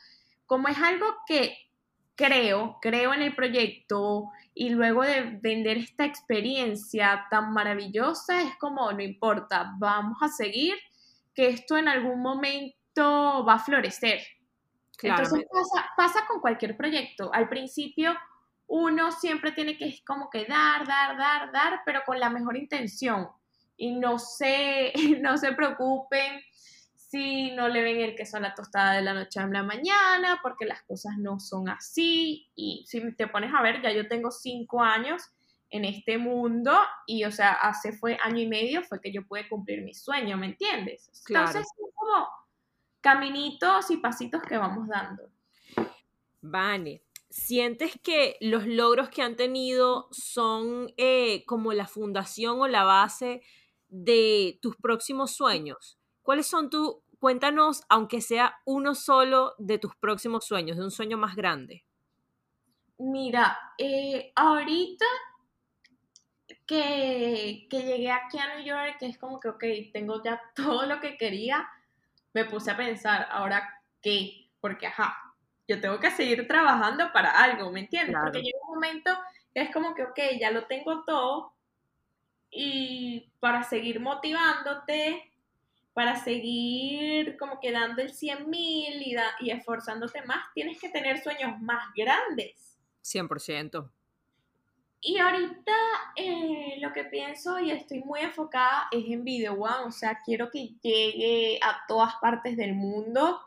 [0.46, 1.56] como es algo que
[2.14, 8.90] creo, creo en el proyecto y luego de vender esta experiencia tan maravillosa, es como,
[8.92, 10.74] no importa, vamos a seguir,
[11.34, 14.20] que esto en algún momento va a florecer.
[15.02, 17.30] Entonces pasa, pasa con cualquier proyecto.
[17.32, 18.16] Al principio
[18.68, 23.28] uno siempre tiene que como que dar, dar, dar, dar, pero con la mejor intención.
[23.76, 26.40] Y no se, no se preocupen
[26.94, 30.40] si no le ven el queso a la tostada de la noche a la mañana,
[30.42, 32.50] porque las cosas no son así.
[32.56, 35.22] Y si te pones a ver, ya yo tengo cinco años
[35.70, 39.48] en este mundo y, o sea, hace fue año y medio fue que yo pude
[39.48, 41.10] cumplir mi sueño, ¿me entiendes?
[41.28, 42.28] Entonces, como
[43.06, 45.30] caminitos y pasitos que vamos dando.
[46.40, 47.04] Vale.
[47.30, 53.42] ¿Sientes que los logros que han tenido son eh, como la fundación o la base
[53.88, 56.00] de tus próximos sueños?
[56.22, 61.16] ¿Cuáles son tus, cuéntanos, aunque sea uno solo de tus próximos sueños, de un sueño
[61.16, 61.84] más grande?
[62.98, 65.06] Mira, eh, ahorita
[66.66, 70.86] que, que llegué aquí a New York, que es como que, ok, tengo ya todo
[70.86, 71.68] lo que quería,
[72.36, 74.50] me puse a pensar, ¿ahora qué?
[74.60, 75.16] Porque, ajá,
[75.66, 78.14] yo tengo que seguir trabajando para algo, ¿me entiendes?
[78.22, 79.10] Porque llega un momento
[79.54, 81.54] que es como que, ok, ya lo tengo todo
[82.50, 85.32] y para seguir motivándote,
[85.94, 91.22] para seguir como que dando el 100 mil y, y esforzándote más, tienes que tener
[91.22, 92.76] sueños más grandes.
[93.02, 93.88] 100%.
[95.00, 95.72] Y ahorita
[96.16, 100.50] eh, lo que pienso y estoy muy enfocada es en Video One, o sea, quiero
[100.50, 103.40] que llegue a todas partes del mundo,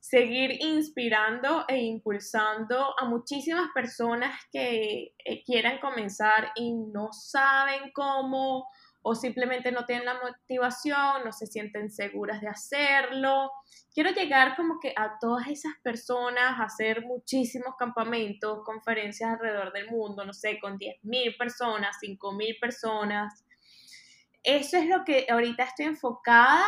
[0.00, 8.66] seguir inspirando e impulsando a muchísimas personas que eh, quieran comenzar y no saben cómo
[9.06, 13.50] o simplemente no tienen la motivación, no se sienten seguras de hacerlo.
[13.92, 20.24] Quiero llegar como que a todas esas personas, hacer muchísimos campamentos, conferencias alrededor del mundo,
[20.24, 23.44] no sé, con 10.000 personas, 5.000 personas.
[24.42, 26.64] Eso es lo que ahorita estoy enfocada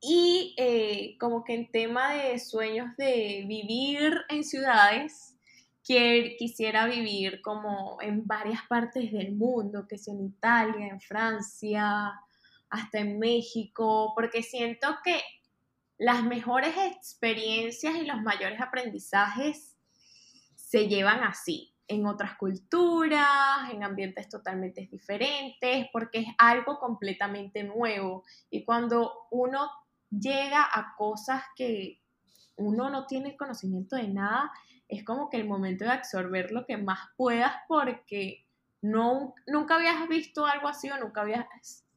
[0.00, 5.33] y eh, como que en tema de sueños de vivir en ciudades,
[5.84, 12.12] quisiera vivir como en varias partes del mundo, que sea en Italia, en Francia,
[12.70, 15.20] hasta en México, porque siento que
[15.98, 19.76] las mejores experiencias y los mayores aprendizajes
[20.54, 28.24] se llevan así, en otras culturas, en ambientes totalmente diferentes, porque es algo completamente nuevo.
[28.50, 29.70] Y cuando uno
[30.10, 32.00] llega a cosas que
[32.56, 34.50] uno no tiene conocimiento de nada,
[34.96, 38.44] es como que el momento de absorber lo que más puedas porque
[38.82, 41.46] no, nunca habías visto algo así o nunca habías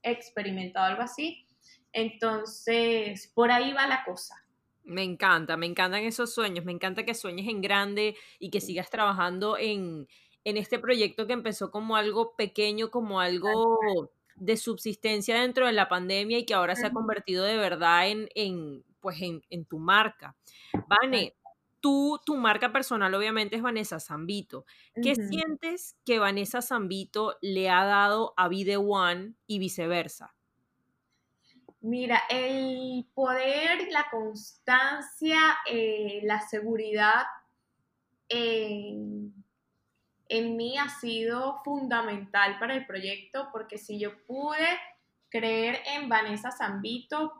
[0.03, 1.45] experimentado algo así.
[1.91, 4.35] Entonces, por ahí va la cosa.
[4.83, 8.89] Me encanta, me encantan esos sueños, me encanta que sueñes en grande y que sigas
[8.89, 10.07] trabajando en,
[10.45, 16.37] este proyecto que empezó como algo pequeño, como algo de subsistencia dentro de la pandemia
[16.37, 20.37] y que ahora se ha convertido de verdad en, en pues en, en, tu marca.
[20.87, 21.33] Vane,
[21.87, 24.65] tú, tu marca personal obviamente es Vanessa Zambito.
[25.01, 30.35] ¿Qué sientes que Vanessa Zambito le ha dado a Video One y viceversa?
[31.79, 37.23] Mira, el poder, la constancia, eh, la seguridad
[38.27, 39.31] en
[40.27, 44.67] mí ha sido fundamental para el proyecto porque si yo pude
[45.29, 47.31] creer en Vanessa Zambito,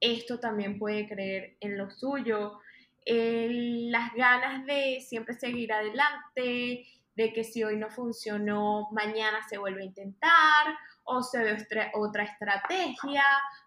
[0.00, 2.58] esto también puede creer en lo suyo
[3.06, 9.82] las ganas de siempre seguir adelante, de que si hoy no funcionó, mañana se vuelve
[9.82, 11.56] a intentar o se ve
[11.94, 13.24] otra estrategia,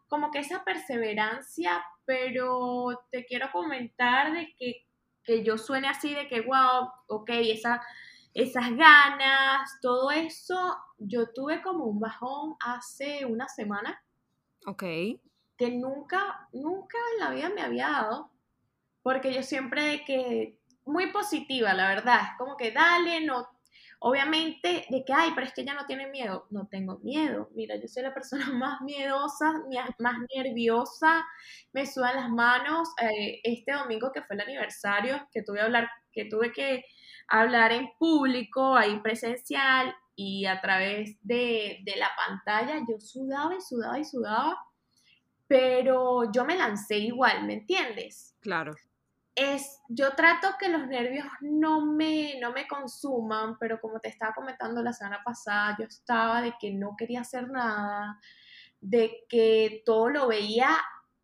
[0.08, 4.86] como que esa perseverancia, pero te quiero comentar de que,
[5.24, 7.82] que yo suene así, de que, wow, ok, esa,
[8.34, 14.02] esas ganas, todo eso, yo tuve como un bajón hace una semana.
[14.65, 14.84] Ok.
[15.58, 18.35] Que nunca, nunca en la vida me había dado
[19.06, 23.47] porque yo siempre que, muy positiva, la verdad, es como que dale, no,
[23.99, 27.76] obviamente de que, ay, pero es que ella no tiene miedo, no tengo miedo, mira,
[27.76, 29.62] yo soy la persona más miedosa,
[29.99, 31.24] más nerviosa,
[31.72, 36.26] me sudan las manos, eh, este domingo que fue el aniversario, que tuve, hablar, que
[36.26, 36.84] tuve que
[37.28, 43.62] hablar en público, ahí presencial y a través de, de la pantalla, yo sudaba y
[43.62, 44.58] sudaba y sudaba,
[45.45, 48.36] pero yo me lancé igual, ¿me entiendes?
[48.41, 48.74] Claro
[49.36, 54.33] es, yo trato que los nervios no me, no me consuman, pero como te estaba
[54.33, 58.17] comentando la semana pasada, yo estaba de que no quería hacer nada,
[58.79, 60.69] de que todo lo veía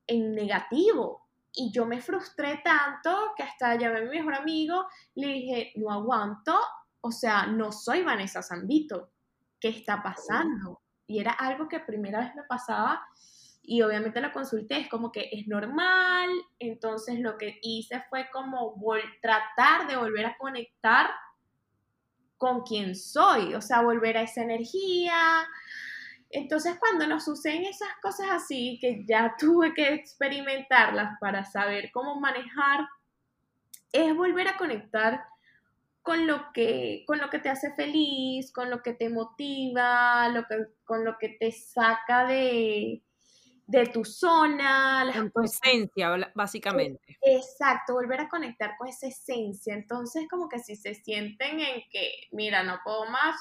[0.08, 1.30] en negativo.
[1.54, 4.86] Y yo me frustré tanto que hasta llamé a mi mejor amigo,
[5.16, 6.58] le dije, no aguanto,
[7.02, 9.12] o sea, no soy Vanessa Zambito,
[9.60, 10.82] ¿qué está pasando?
[11.08, 13.06] Y era algo que primera vez me pasaba
[13.64, 18.76] y obviamente la consulté, es como que es normal, entonces lo que hice fue como
[19.22, 21.10] tratar de volver a conectar
[22.38, 25.48] con quien soy, o sea, volver a esa energía.
[26.32, 32.20] Entonces cuando nos suceden esas cosas así, que ya tuve que experimentarlas para saber cómo
[32.20, 32.88] manejar,
[33.92, 35.24] es volver a conectar
[36.02, 40.34] con lo que, con lo que te hace feliz, con lo que te motiva,
[40.84, 43.04] con lo que te saca de,
[43.72, 45.04] de tu zona.
[45.06, 47.18] Las tu esencia, básicamente.
[47.22, 49.74] Exacto, volver a conectar con esa esencia.
[49.74, 53.36] Entonces, como que si se sienten en que, mira, no puedo más,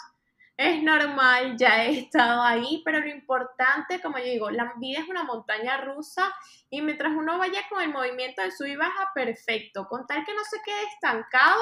[0.56, 5.08] es normal, ya he estado ahí, pero lo importante, como yo digo, la vida es
[5.08, 6.30] una montaña rusa
[6.68, 9.86] y mientras uno vaya con el movimiento de sub y baja, perfecto.
[9.88, 11.58] Con tal que no se quede estancado,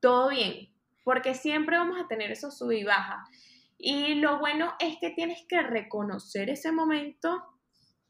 [0.00, 0.68] todo bien,
[1.02, 3.26] porque siempre vamos a tener eso sub y baja.
[3.82, 7.42] Y lo bueno es que tienes que reconocer ese momento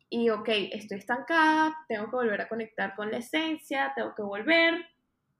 [0.08, 4.84] y, ok, estoy estancada, tengo que volver a conectar con la esencia, tengo que volver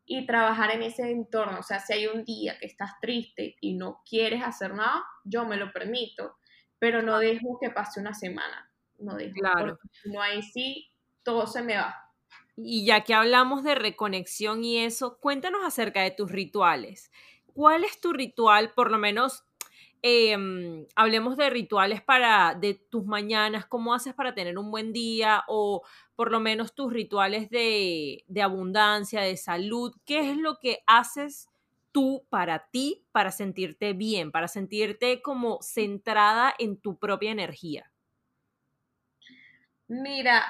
[0.06, 1.58] y trabajar en ese entorno.
[1.58, 5.44] O sea, si hay un día que estás triste y no quieres hacer nada, yo
[5.46, 6.36] me lo permito,
[6.78, 8.70] pero no dejo que pase una semana.
[9.00, 9.34] No dejo.
[9.34, 9.80] Claro.
[10.04, 10.92] No ahí sí,
[11.24, 11.96] todo se me va.
[12.56, 17.10] Y ya que hablamos de reconexión y eso, cuéntanos acerca de tus rituales.
[17.52, 19.44] ¿Cuál es tu ritual, por lo menos
[20.02, 25.44] Em, hablemos de rituales para de tus mañanas, cómo haces para tener un buen día
[25.46, 25.82] o
[26.16, 31.48] por lo menos tus rituales de, de abundancia, de salud, qué es lo que haces
[31.92, 37.92] tú para ti para sentirte bien, para sentirte como centrada en tu propia energía.
[39.88, 40.44] Mira,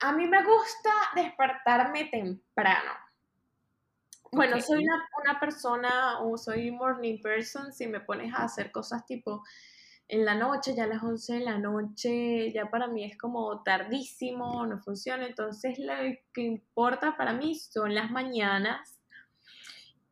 [0.00, 3.05] a mí me gusta despertarme temprano.
[4.32, 9.42] Bueno, soy una, persona o soy morning person si me pones a hacer cosas tipo
[10.08, 13.62] en la noche, ya a las 11 de la noche, ya para mí es como
[13.62, 15.26] tardísimo, no funciona.
[15.26, 15.94] Entonces lo
[16.32, 19.00] que importa para mí son las mañanas.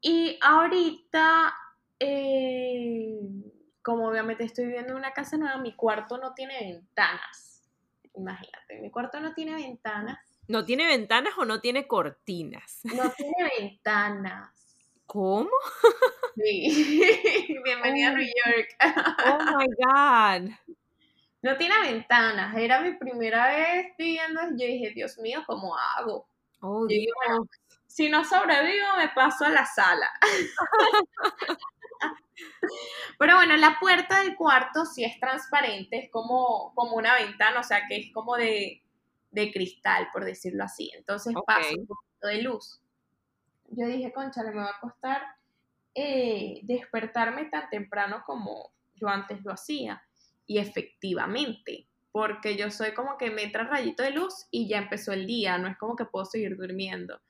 [0.01, 1.55] Y ahorita,
[1.99, 3.21] eh,
[3.83, 7.65] como obviamente estoy viviendo en una casa nueva, mi cuarto no tiene ventanas.
[8.15, 10.19] Imagínate, mi cuarto no tiene ventanas.
[10.47, 12.81] ¿No tiene ventanas o no tiene cortinas?
[12.85, 14.51] No tiene ventanas.
[15.07, 15.49] ¿Cómo?
[16.37, 17.57] Sí.
[17.65, 18.69] Bienvenida a New York.
[19.25, 20.51] Oh my God.
[21.41, 22.55] No tiene ventanas.
[22.57, 24.41] Era mi primera vez viviendo.
[24.51, 26.29] Yo dije, Dios mío, ¿cómo hago?
[26.61, 27.15] Oh, Dios.
[27.87, 30.11] si no sobrevivo, me paso a la sala.
[33.19, 37.63] Pero bueno, la puerta del cuarto sí es transparente, es como, como una ventana, o
[37.63, 38.84] sea que es como de,
[39.35, 40.91] de cristal, por decirlo así.
[40.97, 42.81] Entonces pasa un poquito de luz.
[43.69, 45.23] Yo dije, concha, me va a costar
[45.95, 50.03] eh, despertarme tan temprano como yo antes lo hacía.
[50.47, 55.13] Y efectivamente, porque yo soy como que me entra rayito de luz y ya empezó
[55.13, 57.21] el día, no es como que puedo seguir durmiendo.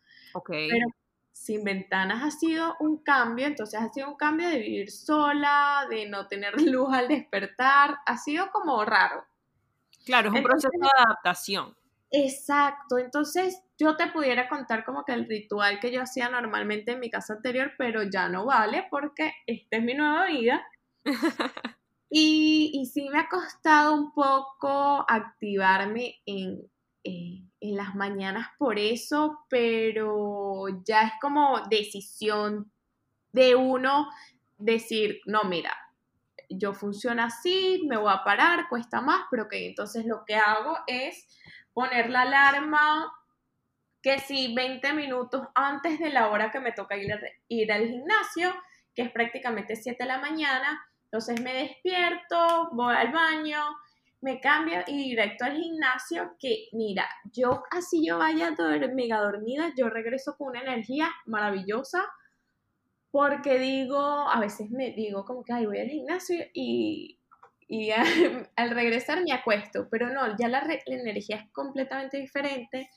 [0.49, 0.87] Pero
[1.33, 6.09] sin ventanas ha sido un cambio, entonces ha sido un cambio de vivir sola, de
[6.09, 9.25] no tener luz al despertar, ha sido como raro.
[10.05, 11.75] Claro, es un proceso de adaptación.
[12.17, 17.01] Exacto, entonces yo te pudiera contar como que el ritual que yo hacía normalmente en
[17.01, 20.65] mi casa anterior, pero ya no vale porque esta es mi nueva vida.
[22.11, 26.61] y, y sí me ha costado un poco activarme en,
[27.03, 32.71] eh, en las mañanas por eso, pero ya es como decisión
[33.33, 34.09] de uno
[34.59, 35.77] decir, no, mira,
[36.49, 40.79] yo funciono así, me voy a parar, cuesta más, pero que entonces lo que hago
[40.87, 41.27] es
[41.75, 43.13] poner la alarma
[44.01, 47.11] que si 20 minutos antes de la hora que me toca ir,
[47.49, 48.55] ir al gimnasio,
[48.95, 53.59] que es prácticamente 7 de la mañana, entonces me despierto, voy al baño,
[54.21, 58.55] me cambio y directo al gimnasio, que mira, yo así yo vaya
[58.95, 62.05] mega dormida, yo regreso con una energía maravillosa,
[63.11, 67.19] porque digo, a veces me digo como que, ay, voy al gimnasio y
[67.69, 67.91] y
[68.57, 72.91] al regresar me acuesto, pero no, ya la, energía es completamente diferente.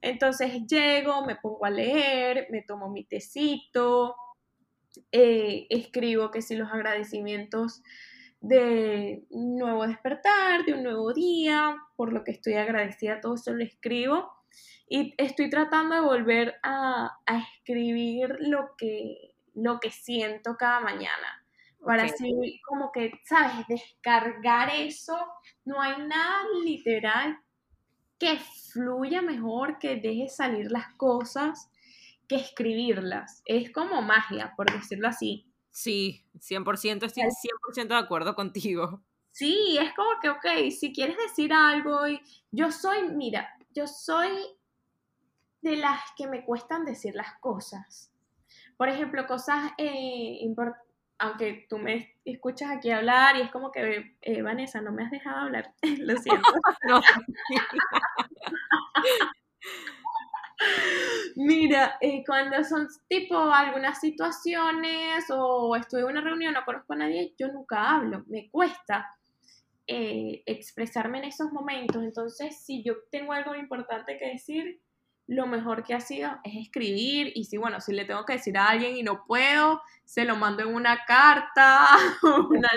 [0.00, 4.14] Entonces llego, me pongo a leer, me tomo mi tecito,
[5.10, 7.82] eh, escribo que si los agradecimientos
[8.40, 13.64] de nuevo despertar, de un nuevo día, por lo que estoy agradecida, todo eso lo
[13.64, 14.30] escribo.
[14.86, 21.43] Y estoy tratando de volver a, a escribir lo que, lo que siento cada mañana
[21.84, 23.66] para así como que, ¿sabes?
[23.68, 25.16] Descargar eso.
[25.64, 27.38] No hay nada literal
[28.18, 28.38] que
[28.72, 31.70] fluya mejor, que deje salir las cosas,
[32.28, 33.42] que escribirlas.
[33.44, 35.46] Es como magia, por decirlo así.
[35.70, 39.02] Sí, 100%, estoy 100% de acuerdo contigo.
[39.32, 42.20] Sí, es como que, ok, si quieres decir algo, y
[42.52, 44.30] yo soy, mira, yo soy
[45.60, 48.12] de las que me cuestan decir las cosas.
[48.76, 50.83] Por ejemplo, cosas eh, importantes
[51.18, 55.10] aunque tú me escuchas aquí hablar y es como que, eh, Vanessa, no me has
[55.10, 56.52] dejado hablar, lo siento.
[61.36, 66.96] Mira, eh, cuando son tipo algunas situaciones o estoy en una reunión, no conozco a
[66.96, 69.10] nadie, yo nunca hablo, me cuesta
[69.86, 72.02] eh, expresarme en esos momentos.
[72.02, 74.80] Entonces, si yo tengo algo importante que decir,
[75.26, 78.56] lo mejor que ha sido es escribir y si, bueno, si le tengo que decir
[78.58, 81.86] a alguien y no puedo, se lo mando en una carta.
[82.50, 82.68] Una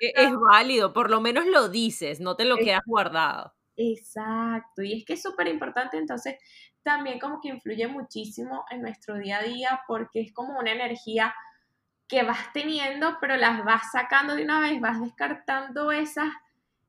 [0.00, 3.54] e-, Es válido, por lo menos lo dices, no te lo quedas guardado.
[3.76, 6.36] Exacto, y es que es súper importante, entonces
[6.84, 11.34] también como que influye muchísimo en nuestro día a día porque es como una energía
[12.06, 16.40] que vas teniendo, pero las vas sacando de una vez, vas descartando esa,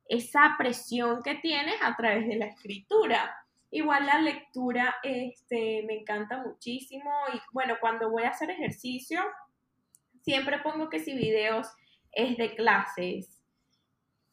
[0.08, 3.36] esa presión que tienes a través de la escritura.
[3.76, 9.19] Igual la lectura este, me encanta muchísimo y bueno, cuando voy a hacer ejercicio,
[10.21, 11.67] siempre pongo que si videos
[12.13, 13.41] es de clases.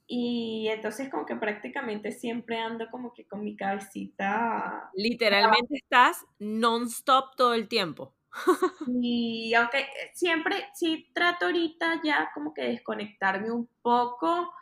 [0.06, 4.90] Y entonces como que prácticamente siempre ando como que con mi cabecita.
[4.94, 8.14] Literalmente estás non-stop todo el tiempo.
[9.02, 14.52] Y aunque siempre sí trato ahorita ya como que desconectarme un poco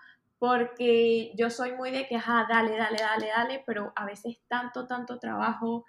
[0.40, 4.86] porque yo soy muy de que, ajá, dale, dale, dale, dale, pero a veces tanto,
[4.86, 5.84] tanto trabajo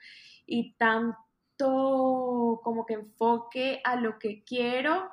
[0.45, 1.16] y tanto
[2.62, 5.10] como que enfoque a lo que quiero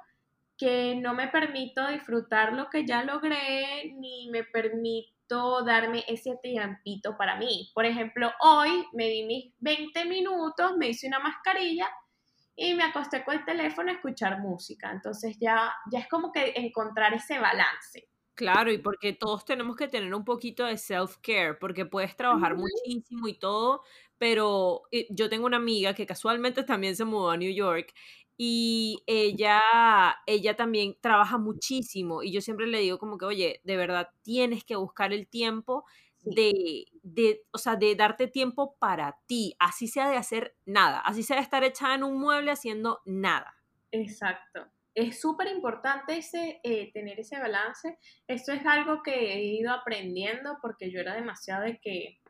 [0.56, 7.16] que no me permito disfrutar lo que ya logré, ni me permito darme ese tiempito
[7.16, 7.70] para mí.
[7.74, 11.88] Por ejemplo, hoy me di mis 20 minutos, me hice una mascarilla
[12.56, 14.90] y me acosté con el teléfono a escuchar música.
[14.90, 18.07] Entonces ya, ya es como que encontrar ese balance.
[18.38, 23.26] Claro, y porque todos tenemos que tener un poquito de self-care, porque puedes trabajar muchísimo
[23.26, 23.82] y todo,
[24.16, 27.92] pero eh, yo tengo una amiga que casualmente también se mudó a New York
[28.36, 29.60] y ella,
[30.24, 34.62] ella también trabaja muchísimo y yo siempre le digo como que, oye, de verdad tienes
[34.62, 35.84] que buscar el tiempo
[36.20, 41.24] de, de, o sea, de darte tiempo para ti, así sea de hacer nada, así
[41.24, 43.56] sea de estar echada en un mueble haciendo nada.
[43.90, 47.98] Exacto es súper importante ese, eh, tener ese balance.
[48.26, 52.20] Esto es algo que he ido aprendiendo porque yo era demasiado de que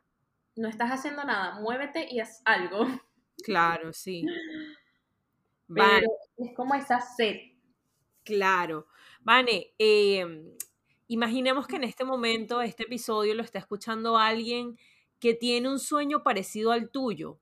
[0.55, 2.79] no estás haciendo nada, muévete y haz algo.
[3.41, 4.25] Claro, sí.
[5.73, 7.37] Pero es como esa sed.
[8.25, 8.85] Claro.
[9.21, 10.57] Vane, em,
[11.07, 14.77] imaginemos que en este momento, este episodio lo está escuchando alguien
[15.21, 17.39] que tiene un sueño parecido al tuyo.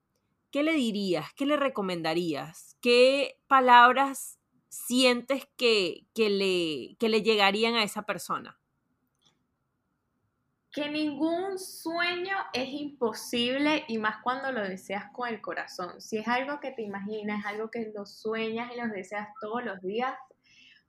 [0.52, 1.32] ¿Qué le dirías?
[1.34, 2.76] ¿Qué le recomendarías?
[2.80, 4.37] ¿Qué palabras
[4.68, 8.58] sientes que, le, que le llegarían a esa persona?
[10.70, 16.00] Que ningún sueño es imposible y más cuando lo deseas con el corazón.
[16.00, 19.80] Si es algo que te imaginas, algo que lo sueñas y lo deseas todos los
[19.80, 20.14] días,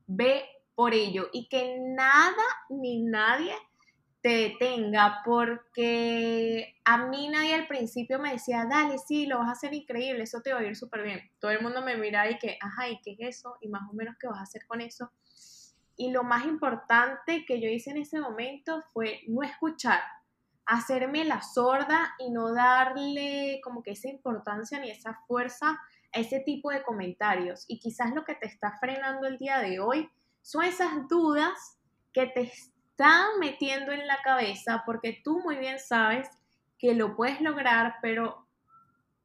[0.06, 3.54] ve por ello y que nada ni nadie
[4.22, 9.52] te detenga, porque a mí nadie al principio me decía, dale, sí, lo vas a
[9.54, 11.22] hacer increíble, eso te va a ir súper bien.
[11.40, 13.58] Todo el mundo me mira y que, ajá, ¿y qué es eso?
[13.62, 15.12] Y más o menos, ¿qué vas a hacer con eso?
[15.96, 20.02] Y lo más importante que yo hice en ese momento fue no escuchar,
[20.66, 25.80] hacerme la sorda y no darle como que esa importancia ni esa fuerza
[26.14, 27.66] a ese tipo de comentarios.
[27.68, 30.10] Y quizás lo que te está frenando el día de hoy
[30.42, 31.78] son esas dudas
[32.14, 32.52] que te
[33.00, 36.28] están metiendo en la cabeza porque tú muy bien sabes
[36.78, 38.46] que lo puedes lograr, pero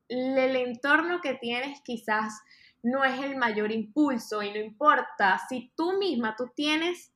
[0.09, 2.41] el entorno que tienes quizás
[2.85, 7.11] no es el mayor impulso y no importa, si tú misma, tú tienes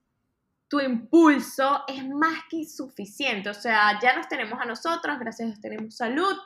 [0.67, 5.51] tu impulso, es más que suficiente, o sea, ya nos tenemos a nosotros, gracias a
[5.51, 6.37] Dios tenemos salud,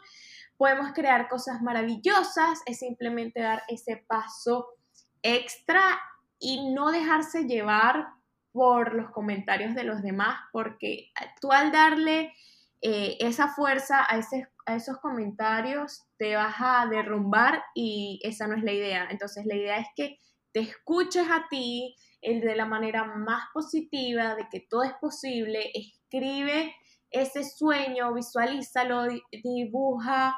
[0.59, 4.75] podemos crear cosas maravillosas, es simplemente dar ese paso
[5.23, 5.99] extra
[6.39, 8.22] y no dejarse llevar
[8.53, 12.32] por los comentarios de los demás, porque tú al darle
[12.80, 14.20] eh, esa fuerza a,
[14.66, 19.09] a esos comentarios te vas a derrumbar y esa no es la idea.
[19.11, 20.18] Entonces la idea es que
[20.53, 25.72] te escuches a ti el de la manera más positiva, de que todo es posible,
[25.74, 26.74] escribe
[27.11, 29.07] ese sueño, visualízalo,
[29.42, 30.34] dibuja,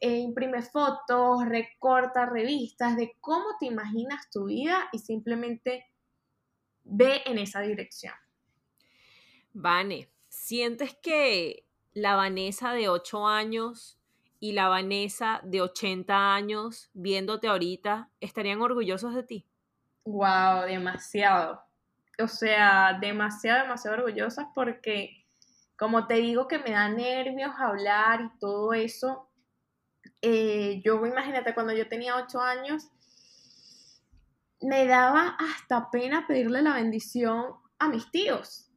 [0.00, 5.86] e imprime fotos, recorta revistas de cómo te imaginas tu vida y simplemente
[6.86, 8.14] ve en esa dirección.
[9.52, 13.98] Vane, ¿sientes que la Vanessa de 8 años
[14.38, 19.46] y la Vanessa de 80 años, viéndote ahorita, estarían orgullosos de ti?
[20.04, 21.62] Wow, demasiado.
[22.18, 25.26] o sea, demasiado, demasiado orgullosas porque,
[25.76, 29.28] como te digo, que me da nervios hablar y todo eso.
[30.22, 32.90] Eh, yo, imagínate, cuando yo tenía ocho años,
[34.60, 38.70] me daba hasta pena pedirle la bendición a mis tíos.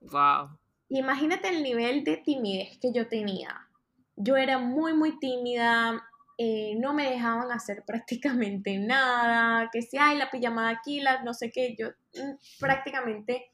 [0.00, 0.58] Wow.
[0.88, 3.68] Imagínate el nivel de timidez que yo tenía.
[4.16, 6.02] Yo era muy, muy tímida,
[6.36, 11.34] eh, no me dejaban hacer prácticamente nada, que si hay la pijamada aquí, la no
[11.34, 13.46] sé qué, yo mm, prácticamente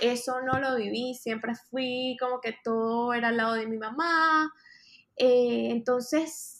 [0.00, 4.52] eso no lo viví, siempre fui como que todo era al lado de mi mamá,
[5.16, 6.59] eh, entonces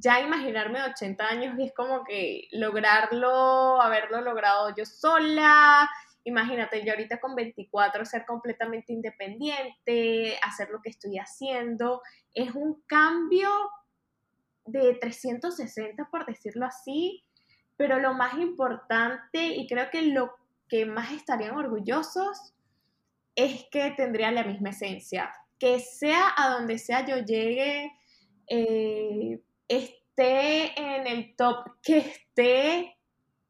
[0.00, 5.88] ya imaginarme 80 años y es como que lograrlo, haberlo logrado yo sola,
[6.24, 12.00] imagínate yo ahorita con 24 ser completamente independiente, hacer lo que estoy haciendo,
[12.34, 13.50] es un cambio
[14.64, 17.24] de 360, por decirlo así,
[17.76, 20.34] pero lo más importante y creo que lo
[20.68, 22.54] que más estarían orgullosos
[23.34, 27.92] es que tendría la misma esencia, que sea a donde sea yo llegue,
[28.46, 29.40] eh,
[29.70, 32.98] esté en el top que esté,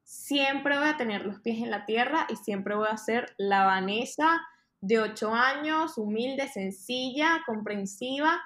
[0.04, 3.64] siempre voy a tener los pies en la tierra y siempre voy a ser la
[3.64, 4.40] Vanessa
[4.80, 8.40] de 8 años, humilde, sencilla, comprensiva,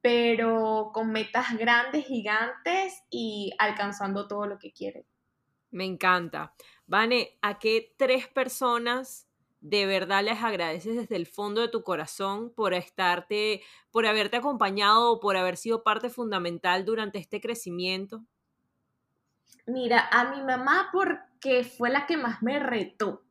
[0.00, 5.06] pero con metas grandes, gigantes y alcanzando todo lo que quiere.
[5.70, 6.54] Me encanta.
[6.86, 9.23] Vane, ¿a qué tres personas
[9.64, 15.12] de verdad les agradeces desde el fondo de tu corazón por estarte, por haberte acompañado
[15.12, 18.24] o por haber sido parte fundamental durante este crecimiento?
[19.66, 23.24] Mira, a mi mamá porque fue la que más me retó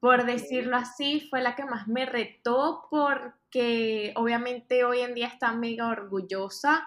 [0.00, 5.52] por decirlo así, fue la que más me retó porque obviamente hoy en día está
[5.52, 6.86] mega orgullosa,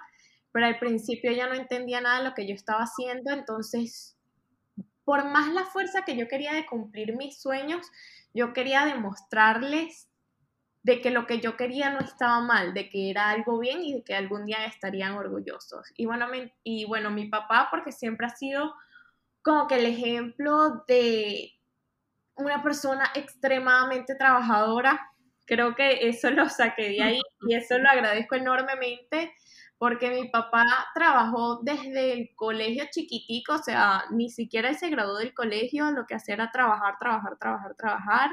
[0.51, 4.17] pero al principio ella no entendía nada de lo que yo estaba haciendo, entonces,
[5.05, 7.85] por más la fuerza que yo quería de cumplir mis sueños,
[8.33, 10.09] yo quería demostrarles
[10.83, 13.93] de que lo que yo quería no estaba mal, de que era algo bien y
[13.93, 15.91] de que algún día estarían orgullosos.
[15.95, 16.27] Y bueno,
[16.63, 18.75] y bueno mi papá, porque siempre ha sido
[19.41, 21.53] como que el ejemplo de
[22.35, 25.09] una persona extremadamente trabajadora.
[25.45, 29.33] Creo que eso lo saqué de ahí y eso lo agradezco enormemente
[29.83, 30.63] porque mi papá
[30.95, 36.15] trabajó desde el colegio chiquitico, o sea, ni siquiera se graduó del colegio, lo que
[36.15, 38.31] hacía era trabajar, trabajar, trabajar, trabajar.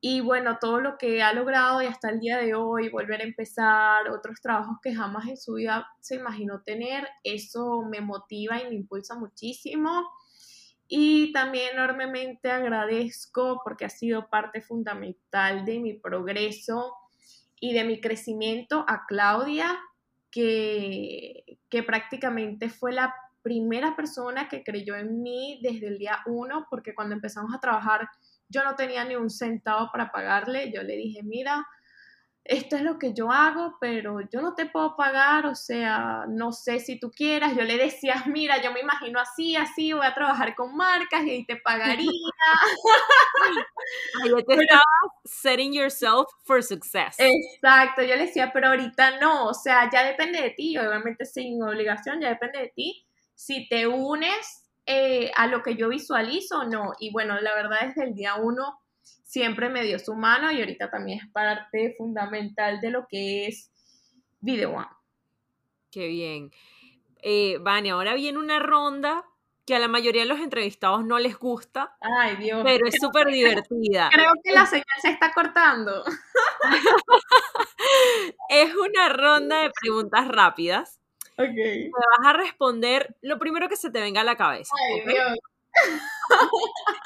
[0.00, 3.24] Y bueno, todo lo que ha logrado y hasta el día de hoy, volver a
[3.24, 8.68] empezar, otros trabajos que jamás en su vida se imaginó tener, eso me motiva y
[8.70, 10.08] me impulsa muchísimo.
[10.88, 16.94] Y también enormemente agradezco porque ha sido parte fundamental de mi progreso
[17.60, 19.78] y de mi crecimiento a Claudia,
[20.30, 26.66] que, que prácticamente fue la primera persona que creyó en mí desde el día uno,
[26.70, 28.08] porque cuando empezamos a trabajar
[28.50, 30.72] yo no tenía ni un centavo para pagarle.
[30.72, 31.66] Yo le dije, mira,
[32.44, 36.52] esto es lo que yo hago, pero yo no te puedo pagar, o sea, no
[36.52, 37.54] sé si tú quieras.
[37.54, 41.44] Yo le decía, mira, yo me imagino así, así, voy a trabajar con marcas y
[41.44, 42.10] te pagaría.
[44.22, 44.84] Ahí te estabas
[45.24, 47.16] setting yourself for success.
[47.18, 51.62] Exacto, yo le decía, pero ahorita no, o sea, ya depende de ti, obviamente sin
[51.62, 53.06] obligación, ya depende de ti.
[53.34, 56.94] Si te unes eh, a lo que yo visualizo o no.
[56.98, 58.80] Y bueno, la verdad, desde el día uno
[59.24, 63.70] siempre me dio su mano y ahorita también es parte fundamental de lo que es
[64.40, 64.88] Video One.
[65.90, 66.50] Qué bien.
[67.22, 69.24] Eh, Vane, ahora viene una ronda
[69.66, 71.96] que a la mayoría de los entrevistados no les gusta.
[72.00, 72.62] Ay, Dios.
[72.64, 74.10] Pero es súper divertida.
[74.12, 76.04] Creo que la señal se está cortando.
[78.48, 81.00] es una ronda de preguntas rápidas.
[81.36, 81.54] Ok.
[81.54, 84.74] Te vas a responder lo primero que se te venga a la cabeza.
[84.92, 85.38] Ay, Dios.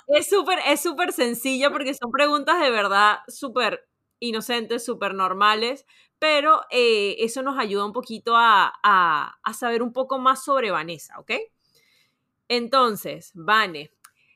[0.09, 3.89] Es súper es súper sencilla porque son preguntas de verdad súper
[4.21, 5.87] inocentes, súper normales,
[6.19, 11.19] pero eh, eso nos ayuda un poquito a, a, saber un poco más sobre Vanessa,
[11.19, 11.33] ¿ok?
[12.49, 13.93] Entonces, Vane,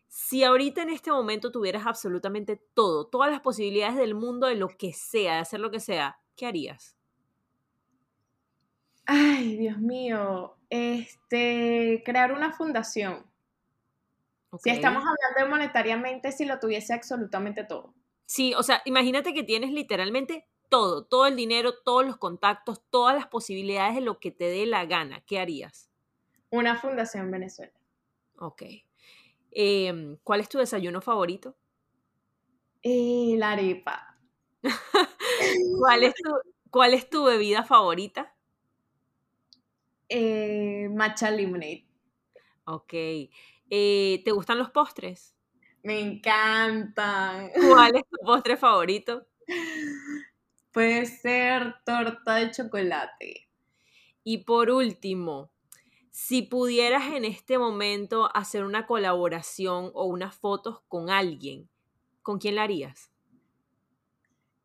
[0.09, 4.69] si ahorita en este momento tuvieras absolutamente todo, todas las posibilidades del mundo de lo
[4.69, 6.97] que sea, de hacer lo que sea, ¿qué harías?
[9.07, 13.28] Ay, Dios mío, este, crear una fundación.
[14.57, 17.95] Si estamos hablando monetariamente, si lo tuviese absolutamente todo.
[18.25, 23.15] Sí, o sea, imagínate que tienes literalmente todo, todo el dinero, todos los contactos, todas
[23.15, 25.23] las posibilidades de lo que te dé la gana.
[25.27, 25.91] ¿Qué harías?
[26.51, 27.73] Una fundación Venezuela.
[28.39, 28.63] Ok.
[29.51, 31.57] Em, ¿Cuál es tu desayuno favorito?
[32.83, 34.19] Eh, la arepa.
[35.79, 36.31] ¿Cuál, es tu,
[36.71, 38.35] ¿Cuál es tu bebida favorita?
[40.09, 41.87] Eh, matcha lemonade.
[42.65, 42.95] Ok.
[43.71, 45.37] Eh, ¿Te gustan los postres?
[45.83, 47.51] Me encantan.
[47.55, 49.27] ¿Cuál es tu postre favorito?
[50.73, 53.49] Puede ser torta de chocolate.
[54.25, 55.51] Y por último,
[56.11, 61.69] si pudieras en este momento hacer una colaboración o unas fotos con alguien,
[62.23, 63.11] ¿con quién la harías?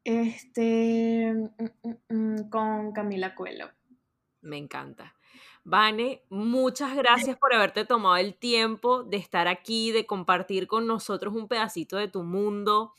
[0.03, 3.69] Este, mm, mm, mm, con Camila Cuelo.
[4.41, 5.12] Me encanta.
[5.65, 11.33] Vane, muchas gracias por haberte tomado el tiempo de estar aquí, de compartir con nosotros
[11.33, 12.93] un pedacito de tu mundo,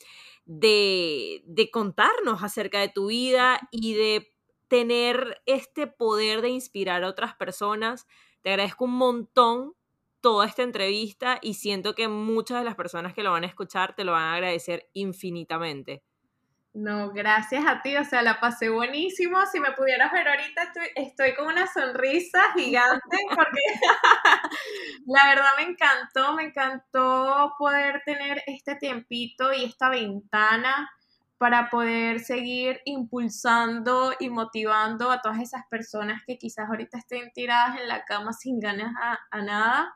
[0.46, 4.34] de, de contarnos acerca de tu vida y de
[4.68, 8.06] tener este poder de inspirar a otras personas.
[8.42, 9.74] Te agradezco un montón
[10.22, 13.94] toda esta entrevista y siento que muchas de las personas que lo van a escuchar
[13.94, 16.02] te lo van a agradecer infinitamente.
[16.74, 19.38] No, gracias a ti, o sea, la pasé buenísimo.
[19.46, 23.60] Si me pudieras ver ahorita, estoy, con una sonrisa gigante porque
[25.06, 30.90] la verdad me encantó, me encantó poder tener este tiempito y esta ventana
[31.38, 37.78] para poder seguir impulsando y motivando a todas esas personas que quizás ahorita estén tiradas
[37.80, 38.92] en la cama sin ganas
[39.30, 39.94] a, nada.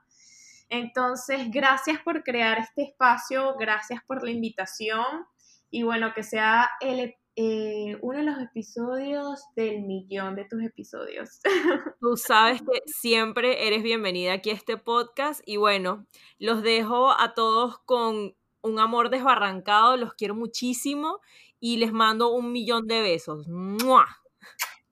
[0.68, 5.26] Entonces, gracias por crear este espacio, gracias por la invitación
[5.70, 11.40] y bueno, que sea el, eh, uno de los episodios del millón de tus episodios.
[12.00, 16.06] Tú sabes que siempre eres bienvenida aquí a este podcast y bueno,
[16.38, 21.20] los dejo a todos con un amor desbarrancado, los quiero muchísimo
[21.60, 23.46] y les mando un millón de besos.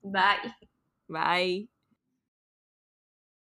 [0.03, 0.55] Bye.
[1.09, 1.76] Bye.